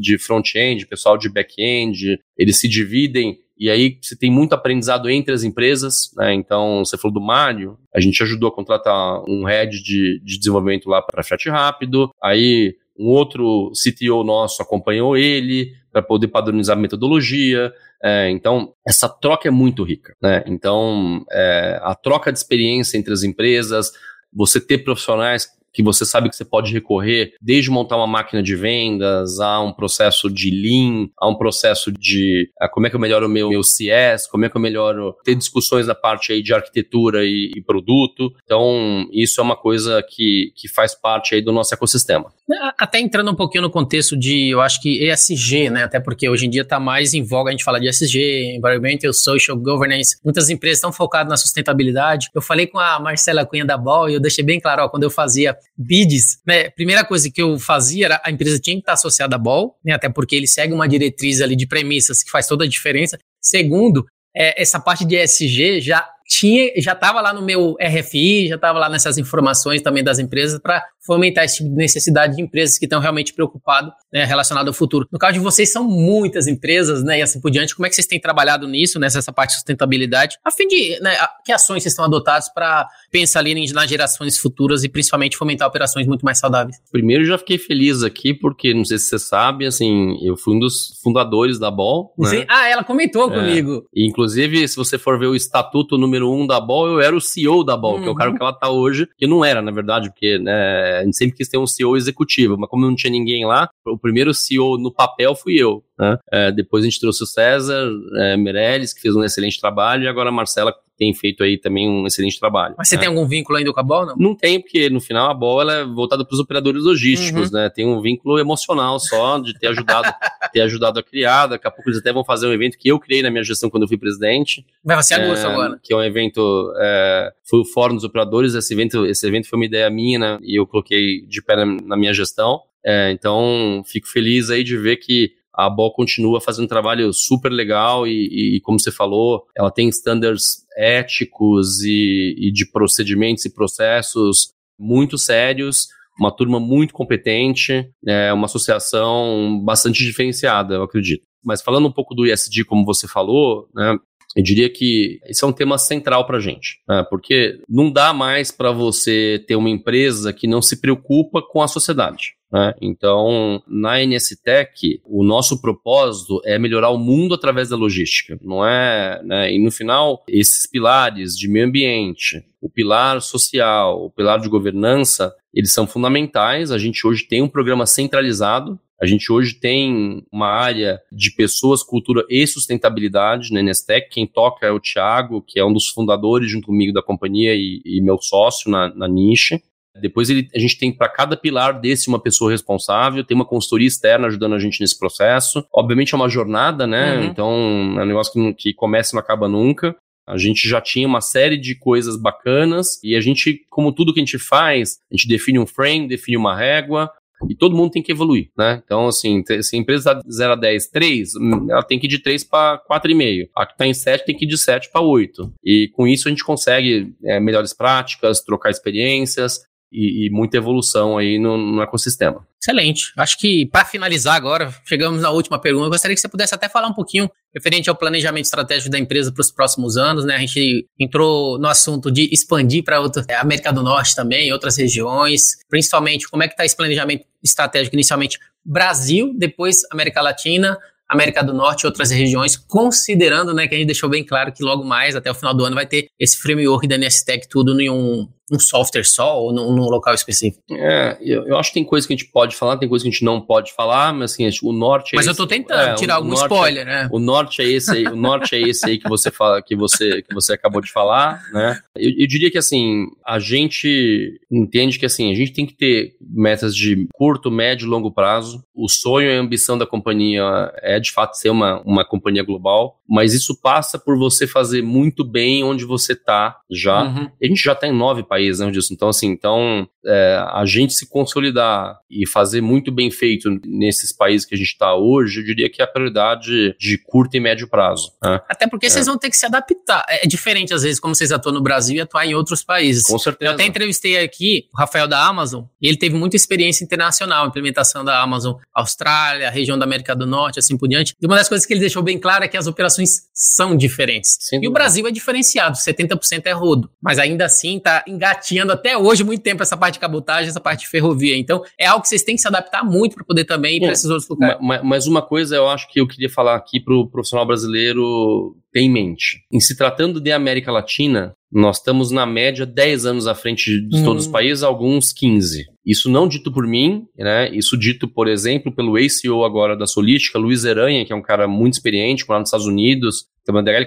[0.01, 5.33] de front-end, pessoal de back-end, eles se dividem e aí você tem muito aprendizado entre
[5.33, 6.35] as empresas, né?
[6.35, 10.91] Então, você falou do Mário, a gente ajudou a contratar um head de, de desenvolvimento
[10.91, 16.81] lá para frete rápido, aí um outro CTO nosso acompanhou ele para poder padronizar a
[16.81, 17.73] metodologia.
[18.03, 20.15] É, então, essa troca é muito rica.
[20.21, 20.43] Né?
[20.47, 23.91] Então, é, a troca de experiência entre as empresas,
[24.33, 28.57] você ter profissionais que você sabe que você pode recorrer, desde montar uma máquina de
[28.57, 33.01] vendas, a um processo de Lean, a um processo de a, como é que eu
[33.01, 36.43] melhoro o meu, meu CS, como é que eu melhoro, ter discussões na parte aí
[36.43, 38.33] de arquitetura e, e produto.
[38.43, 42.33] Então, isso é uma coisa que, que faz parte aí do nosso ecossistema.
[42.79, 45.85] Até entrando um pouquinho no contexto de, eu acho que ESG, né?
[45.85, 49.13] Até porque hoje em dia está mais em voga a gente falar de ESG, Environmental,
[49.13, 50.17] Social Governance.
[50.25, 52.31] Muitas empresas estão focadas na sustentabilidade.
[52.35, 55.03] Eu falei com a Marcela Cunha da Ball e eu deixei bem claro, ó, quando
[55.03, 56.71] eu fazia bids, né?
[56.71, 59.93] Primeira coisa que eu fazia era a empresa tinha que estar associada à Ball, né?
[59.93, 63.19] Até porque ele segue uma diretriz ali de premissas que faz toda a diferença.
[63.41, 68.57] Segundo, é, essa parte de ESG já tinha, já estava lá no meu RFI, já
[68.57, 72.79] estava lá nessas informações também das empresas para fomentar esse tipo de necessidade de empresas
[72.79, 75.07] que estão realmente preocupadas né, relacionado ao futuro.
[75.13, 77.77] No caso de vocês, são muitas empresas, né, e assim por diante.
[77.77, 81.17] Como é que vocês têm trabalhado nisso, nessa parte de sustentabilidade, a fim de, né,
[81.45, 86.07] que ações vocês estão adotadas para pensar ali nas gerações futuras e principalmente fomentar operações
[86.07, 86.77] muito mais saudáveis?
[86.91, 90.59] Primeiro, já fiquei feliz aqui porque, não sei se você sabe, assim, eu fui um
[90.59, 92.13] dos fundadores da Ball.
[92.19, 92.45] Né?
[92.49, 93.87] Ah, ela comentou é, comigo.
[93.95, 97.21] Inclusive, se você for ver o estatuto número número um da Ball, eu era o
[97.21, 98.03] CEO da Ball, uhum.
[98.03, 100.99] que é o cara que ela tá hoje, que não era, na verdade, porque né,
[101.01, 103.99] a gente sempre quis ter um CEO executivo, mas como não tinha ninguém lá, o
[103.99, 105.83] primeiro CEO no papel fui eu.
[105.99, 106.19] Né?
[106.31, 110.09] É, depois a gente trouxe o César é, Meirelles, que fez um excelente trabalho, e
[110.09, 112.75] agora a Marcela tem feito aí também um excelente trabalho.
[112.77, 113.03] Mas você né?
[113.03, 114.17] tem algum vínculo ainda com a BOL, não?
[114.17, 117.59] Não tem, porque no final a BOL ela é voltada para os operadores logísticos, uhum.
[117.59, 117.71] né?
[117.71, 120.09] Tem um vínculo emocional só de ter ajudado,
[120.53, 121.47] ter ajudado a criar.
[121.47, 123.69] Daqui a pouco eles até vão fazer um evento que eu criei na minha gestão
[123.69, 124.65] quando eu fui presidente.
[124.85, 125.81] Vai ser agosto é, agora.
[125.83, 128.55] Que é um evento, é, foi o Fórum dos Operadores.
[128.55, 130.39] Esse evento, esse evento foi uma ideia minha, né?
[130.43, 132.61] E eu coloquei de pé na, na minha gestão.
[132.85, 137.51] É, então, fico feliz aí de ver que a BOL continua fazendo um trabalho super
[137.51, 143.55] legal e, e, como você falou, ela tem standards éticos e, e de procedimentos e
[143.55, 151.23] processos muito sérios, uma turma muito competente, é uma associação bastante diferenciada, eu acredito.
[151.45, 153.97] Mas falando um pouco do ISD, como você falou, né,
[154.37, 157.03] eu diria que esse é um tema central para a gente, né?
[157.09, 161.69] porque não dá mais para você ter uma empresa que não se preocupa com a
[161.69, 162.37] sociedade.
[162.53, 162.75] Né?
[162.83, 169.23] Então, na NSTech, o nosso propósito é melhorar o mundo através da logística, não é?
[169.25, 169.55] Né?
[169.55, 175.35] E no final, esses pilares de meio ambiente, o pilar social, o pilar de governança,
[175.55, 176.71] eles são fundamentais.
[176.71, 181.83] A gente hoje tem um programa centralizado a gente hoje tem uma área de pessoas,
[181.83, 184.09] cultura e sustentabilidade na Nestec.
[184.11, 187.83] Quem toca é o Thiago, que é um dos fundadores junto comigo da companhia e,
[187.85, 189.63] e meu sócio na, na niche.
[190.01, 193.87] Depois ele, a gente tem para cada pilar desse uma pessoa responsável, tem uma consultoria
[193.87, 195.67] externa ajudando a gente nesse processo.
[195.73, 197.19] Obviamente é uma jornada, né?
[197.19, 197.25] Uhum.
[197.25, 197.51] Então
[197.99, 199.97] é um negócio que, que começa e não acaba nunca.
[200.27, 204.19] A gente já tinha uma série de coisas bacanas e a gente, como tudo que
[204.19, 207.11] a gente faz, a gente define um frame, define uma régua,
[207.49, 208.83] e todo mundo tem que evoluir, né?
[208.85, 212.07] Então, assim, se a empresa está de 0 a 10, 3, hum, ela tem que
[212.07, 213.49] ir de 3 para 4,5.
[213.55, 215.53] A que está em 7 tem que ir de 7 para 8.
[215.65, 219.61] E com isso a gente consegue é, melhores práticas, trocar experiências,
[219.91, 222.47] e, e, muita evolução aí no, no, ecossistema.
[222.61, 223.13] Excelente.
[223.17, 225.87] Acho que para finalizar agora, chegamos na última pergunta.
[225.87, 229.33] Eu gostaria que você pudesse até falar um pouquinho referente ao planejamento estratégico da empresa
[229.33, 230.25] para os próximos anos.
[230.25, 230.35] Né?
[230.35, 234.77] A gente entrou no assunto de expandir para outra é, América do Norte também, outras
[234.77, 235.57] regiões.
[235.69, 240.77] Principalmente, como é que está esse planejamento estratégico inicialmente Brasil, depois América Latina,
[241.09, 244.63] América do Norte e outras regiões, considerando né, que a gente deixou bem claro que
[244.63, 247.89] logo mais, até o final do ano, vai ter esse framework da NSTech tudo em
[247.89, 250.63] um um software só ou num, num local específico?
[250.71, 253.09] É, eu, eu, acho que tem coisa que a gente pode falar, tem coisa que
[253.09, 255.91] a gente não pode falar, mas assim, o norte é Mas esse, eu tô tentando
[255.91, 257.09] é, tirar algum spoiler, é, né?
[257.11, 260.23] O norte é esse aí, o norte é esse aí que você fala, que você,
[260.23, 261.81] que você acabou de falar, né?
[261.97, 266.15] Eu, eu, diria que assim, a gente entende que assim, a gente tem que ter
[266.21, 268.65] metas de curto, médio e longo prazo.
[268.75, 273.01] O sonho e a ambição da companhia é de fato ser uma, uma companhia global,
[273.09, 277.03] mas isso passa por você fazer muito bem onde você tá já.
[277.03, 277.31] Uhum.
[277.43, 278.93] A gente já tá em nove países país, né, disso.
[278.93, 284.47] Então, assim, então, é, a gente se consolidar e fazer muito bem feito nesses países
[284.47, 287.69] que a gente está hoje, eu diria que é a prioridade de curto e médio
[287.69, 288.13] prazo.
[288.23, 288.41] Né?
[288.49, 288.91] Até porque é.
[288.91, 290.05] vocês vão ter que se adaptar.
[290.09, 293.05] É diferente, às vezes, como vocês atuam no Brasil e atuar em outros países.
[293.05, 293.51] Com certeza.
[293.51, 298.05] Eu até entrevistei aqui o Rafael da Amazon, e ele teve muita experiência internacional, implementação
[298.05, 301.15] da Amazon Austrália, região da América do Norte, assim por diante.
[301.21, 304.37] E uma das coisas que ele deixou bem claro é que as operações são diferentes.
[304.41, 304.71] Sem e dúvida.
[304.71, 309.23] o Brasil é diferenciado, 70% é rodo, mas ainda assim está engatado gatinhando até hoje
[309.23, 311.37] muito tempo essa parte de cabotagem, essa parte de ferrovia.
[311.37, 313.93] Então, é algo que vocês têm que se adaptar muito para poder também ir para
[313.93, 314.59] esses outros lugares.
[314.61, 318.57] Mas, mas, uma coisa eu acho que eu queria falar aqui para o profissional brasileiro
[318.73, 319.45] ter em mente.
[319.53, 324.05] Em se tratando de América Latina, nós estamos na média 10 anos à frente de
[324.05, 324.33] todos os hum.
[324.33, 325.67] países, alguns 15.
[325.85, 327.49] Isso não dito por mim, né?
[327.55, 331.47] Isso dito, por exemplo, pelo ACO agora da Solística, Luiz Aranha, que é um cara
[331.47, 333.27] muito experiente, morando nos Estados Unidos,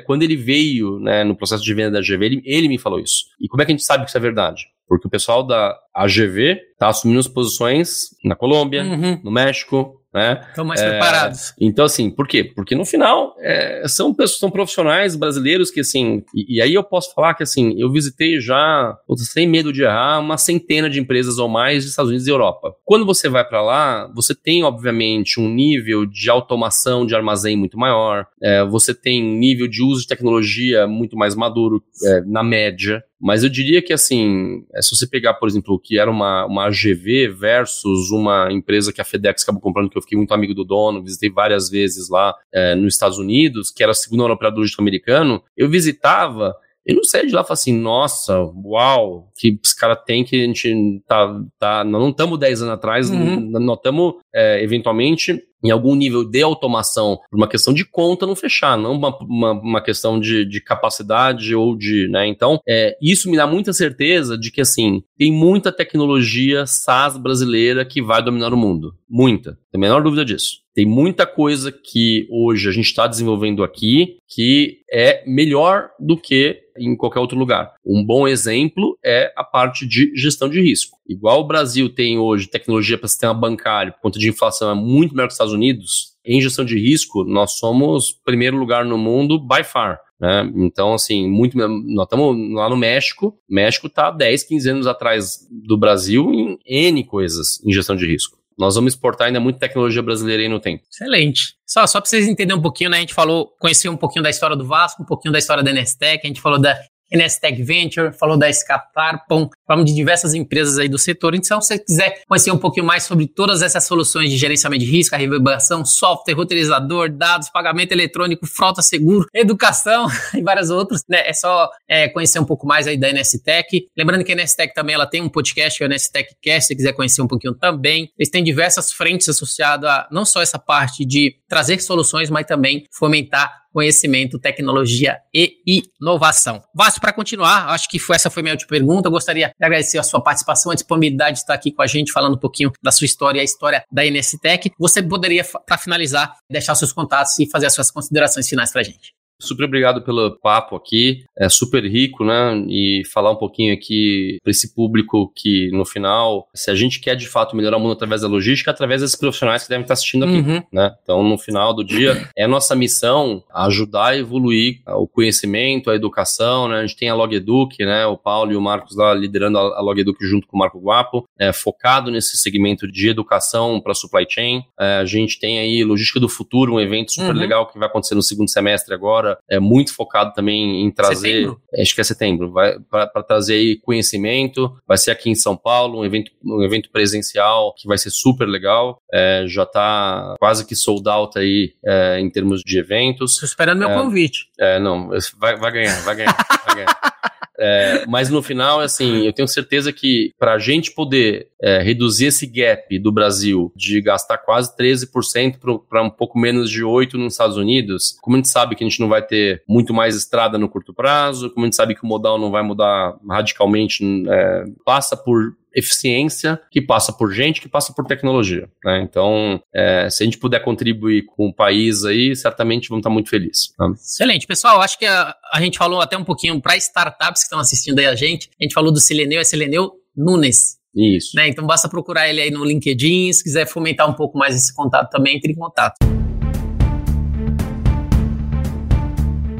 [0.05, 3.25] quando ele veio né, no processo de venda da GV, ele, ele me falou isso.
[3.39, 4.63] E como é que a gente sabe que isso é verdade?
[4.87, 9.19] Porque o pessoal da AGV está assumindo as posições na Colômbia, uhum.
[9.23, 10.41] no México, né?
[10.49, 11.53] Estão mais é, preparados.
[11.59, 12.43] Então, assim, por quê?
[12.43, 16.83] Porque no final é, são pessoas, são profissionais brasileiros que, assim, e, e, aí eu
[16.83, 21.37] posso falar que, assim, eu visitei já, sem medo de errar, uma centena de empresas
[21.37, 22.73] ou mais dos Estados Unidos e Europa.
[22.83, 27.77] Quando você vai para lá, você tem, obviamente, um nível de automação de armazém muito
[27.77, 32.43] maior, é, você tem um nível de uso de tecnologia muito mais maduro é, na
[32.43, 36.09] média, mas eu diria que, assim, é, se você pegar, por exemplo, o que era
[36.09, 40.33] uma, uma AGV versus uma empresa que a FedEx acabou comprando, que eu fiquei muito
[40.33, 44.23] amigo do dono, visitei várias vezes lá é, nos Estados Unidos, que era a segunda
[44.23, 46.55] operadora logística americano, eu visitava
[46.89, 50.45] eu não saía de lá e assim, nossa, uau, que os caras têm que a
[50.45, 53.39] gente tá, tá não estamos 10 anos atrás, uhum.
[53.51, 58.35] nós estamos é, eventualmente em algum nível de automação por uma questão de conta não
[58.35, 62.27] fechar, não uma, uma, uma questão de, de, capacidade ou de, né?
[62.27, 67.85] Então, é, isso me dá muita certeza de que, assim, tem muita tecnologia SaaS brasileira
[67.85, 68.93] que vai dominar o mundo.
[69.09, 69.57] Muita.
[69.71, 70.59] Tem a menor dúvida disso.
[70.73, 76.61] Tem muita coisa que hoje a gente está desenvolvendo aqui que é melhor do que
[76.77, 77.73] em qualquer outro lugar.
[77.85, 80.97] Um bom exemplo é a parte de gestão de risco.
[81.07, 85.13] Igual o Brasil tem hoje tecnologia para sistema bancário, por conta de inflação é muito
[85.13, 89.39] melhor que os Estados Unidos, em gestão de risco, nós somos primeiro lugar no mundo
[89.39, 89.99] by far.
[90.19, 90.51] Né?
[90.55, 91.57] Então, assim, muito.
[91.57, 93.37] Nós estamos lá no México.
[93.49, 98.37] México está 10, 15 anos atrás do Brasil em N coisas em gestão de risco.
[98.57, 100.83] Nós vamos exportar ainda muita tecnologia brasileira aí no tempo.
[100.91, 101.55] Excelente.
[101.65, 102.97] Só, só para vocês entenderem um pouquinho, né?
[102.97, 105.71] A gente falou, conhecer um pouquinho da história do Vasco, um pouquinho da história da
[105.71, 106.77] Nestec, a gente falou da
[107.17, 111.35] Nestec Venture, falou da Scatarpon, falamos de diversas empresas aí do setor.
[111.35, 114.89] Então, se você quiser conhecer um pouquinho mais sobre todas essas soluções de gerenciamento de
[114.89, 121.27] risco, reverberação, software, roteirizador, dados, pagamento eletrônico, frota seguro, educação e várias outras, né?
[121.27, 123.87] É só é, conhecer um pouco mais aí da NSTech.
[123.97, 126.67] Lembrando que a NSTech também ela tem um podcast, que é o NSTech Cast, se
[126.67, 128.09] você quiser conhecer um pouquinho também.
[128.17, 132.85] Eles têm diversas frentes associadas a não só essa parte de trazer soluções, mas também
[132.91, 136.63] fomentar conhecimento, tecnologia e inovação.
[136.73, 139.07] Vasco, para continuar, acho que foi, essa foi minha última pergunta.
[139.07, 142.11] Eu gostaria de agradecer a sua participação, a disponibilidade de estar aqui com a gente,
[142.11, 144.71] falando um pouquinho da sua história e a história da NSTech.
[144.79, 148.83] Você poderia, para finalizar, deixar seus contatos e fazer as suas considerações finais para a
[148.83, 149.18] gente.
[149.41, 152.61] Super obrigado pelo papo aqui, é super rico, né?
[152.67, 157.15] E falar um pouquinho aqui para esse público que, no final, se a gente quer
[157.15, 160.25] de fato melhorar o mundo através da logística, através desses profissionais que devem estar assistindo
[160.25, 160.61] aqui, uhum.
[160.73, 160.93] né?
[161.01, 166.67] Então, no final do dia, é nossa missão ajudar a evoluir o conhecimento, a educação,
[166.67, 166.79] né?
[166.79, 168.05] A gente tem a Logeduc, né?
[168.05, 171.53] O Paulo e o Marcos lá liderando a Logeduc junto com o Marco Guapo, é,
[171.53, 174.63] focado nesse segmento de educação para supply chain.
[174.77, 177.39] É, a gente tem aí Logística do Futuro, um evento super uhum.
[177.39, 181.41] legal que vai acontecer no segundo semestre agora agora é muito focado também em trazer.
[181.41, 181.61] Setembro?
[181.79, 182.53] Acho que é setembro,
[182.89, 184.75] para trazer conhecimento.
[184.87, 188.47] Vai ser aqui em São Paulo, um evento, um evento presencial que vai ser super
[188.47, 189.01] legal.
[189.13, 193.33] É, já está quase que sold out aí é, em termos de eventos.
[193.33, 194.47] Estou esperando meu é, convite.
[194.59, 196.99] É, não, vai, vai ganhar, vai ganhar, vai ganhar.
[197.59, 202.27] É, mas no final, assim, eu tenho certeza que para a gente poder é, reduzir
[202.27, 207.33] esse gap do Brasil de gastar quase 13% para um pouco menos de 8% nos
[207.33, 210.57] Estados Unidos, como a gente sabe que a gente não vai ter muito mais estrada
[210.57, 214.63] no curto prazo, como a gente sabe que o modal não vai mudar radicalmente, é,
[214.85, 218.69] passa por eficiência, que passa por gente, que passa por tecnologia.
[218.83, 219.01] Né?
[219.01, 223.29] Então, é, se a gente puder contribuir com o país aí, certamente vamos estar muito
[223.29, 223.73] felizes.
[223.77, 223.87] Tá?
[223.93, 224.47] Excelente.
[224.47, 227.99] Pessoal, acho que a, a gente falou até um pouquinho para startups que estão assistindo
[227.99, 228.49] aí a gente.
[228.59, 230.77] A gente falou do Sileneu, é Sileneu Nunes.
[230.95, 231.35] Isso.
[231.35, 231.47] Né?
[231.47, 233.31] Então basta procurar ele aí no LinkedIn.
[233.33, 235.97] Se quiser fomentar um pouco mais esse contato também, entre em contato.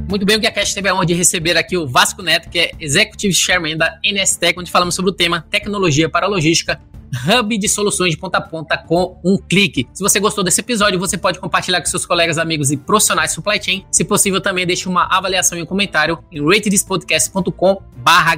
[0.09, 2.71] Muito bem, o GuiaCast teve a honra de receber aqui o Vasco Neto, que é
[2.79, 6.81] Executive Chairman da NSTech, onde falamos sobre o tema tecnologia para logística,
[7.27, 9.87] hub de soluções de ponta a ponta com um clique.
[9.93, 13.61] Se você gostou desse episódio, você pode compartilhar com seus colegas, amigos e profissionais supply
[13.61, 13.85] chain.
[13.91, 18.35] Se possível, também deixe uma avaliação e um comentário em ratedespodcast.com barra.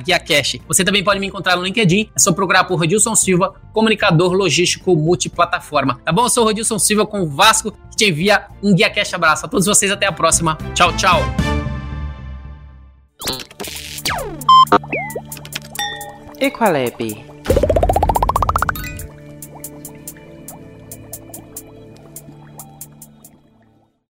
[0.67, 4.93] Você também pode me encontrar no LinkedIn, é só procurar por Rodilson Silva, comunicador logístico
[4.93, 6.01] multiplataforma.
[6.03, 6.24] Tá bom?
[6.26, 9.45] Eu sou o Rodilson Silva com o Vasco, que te envia um GuiaCast abraço.
[9.45, 10.57] A todos vocês, até a próxima.
[10.74, 11.61] Tchau, tchau.
[16.39, 17.30] Equalabi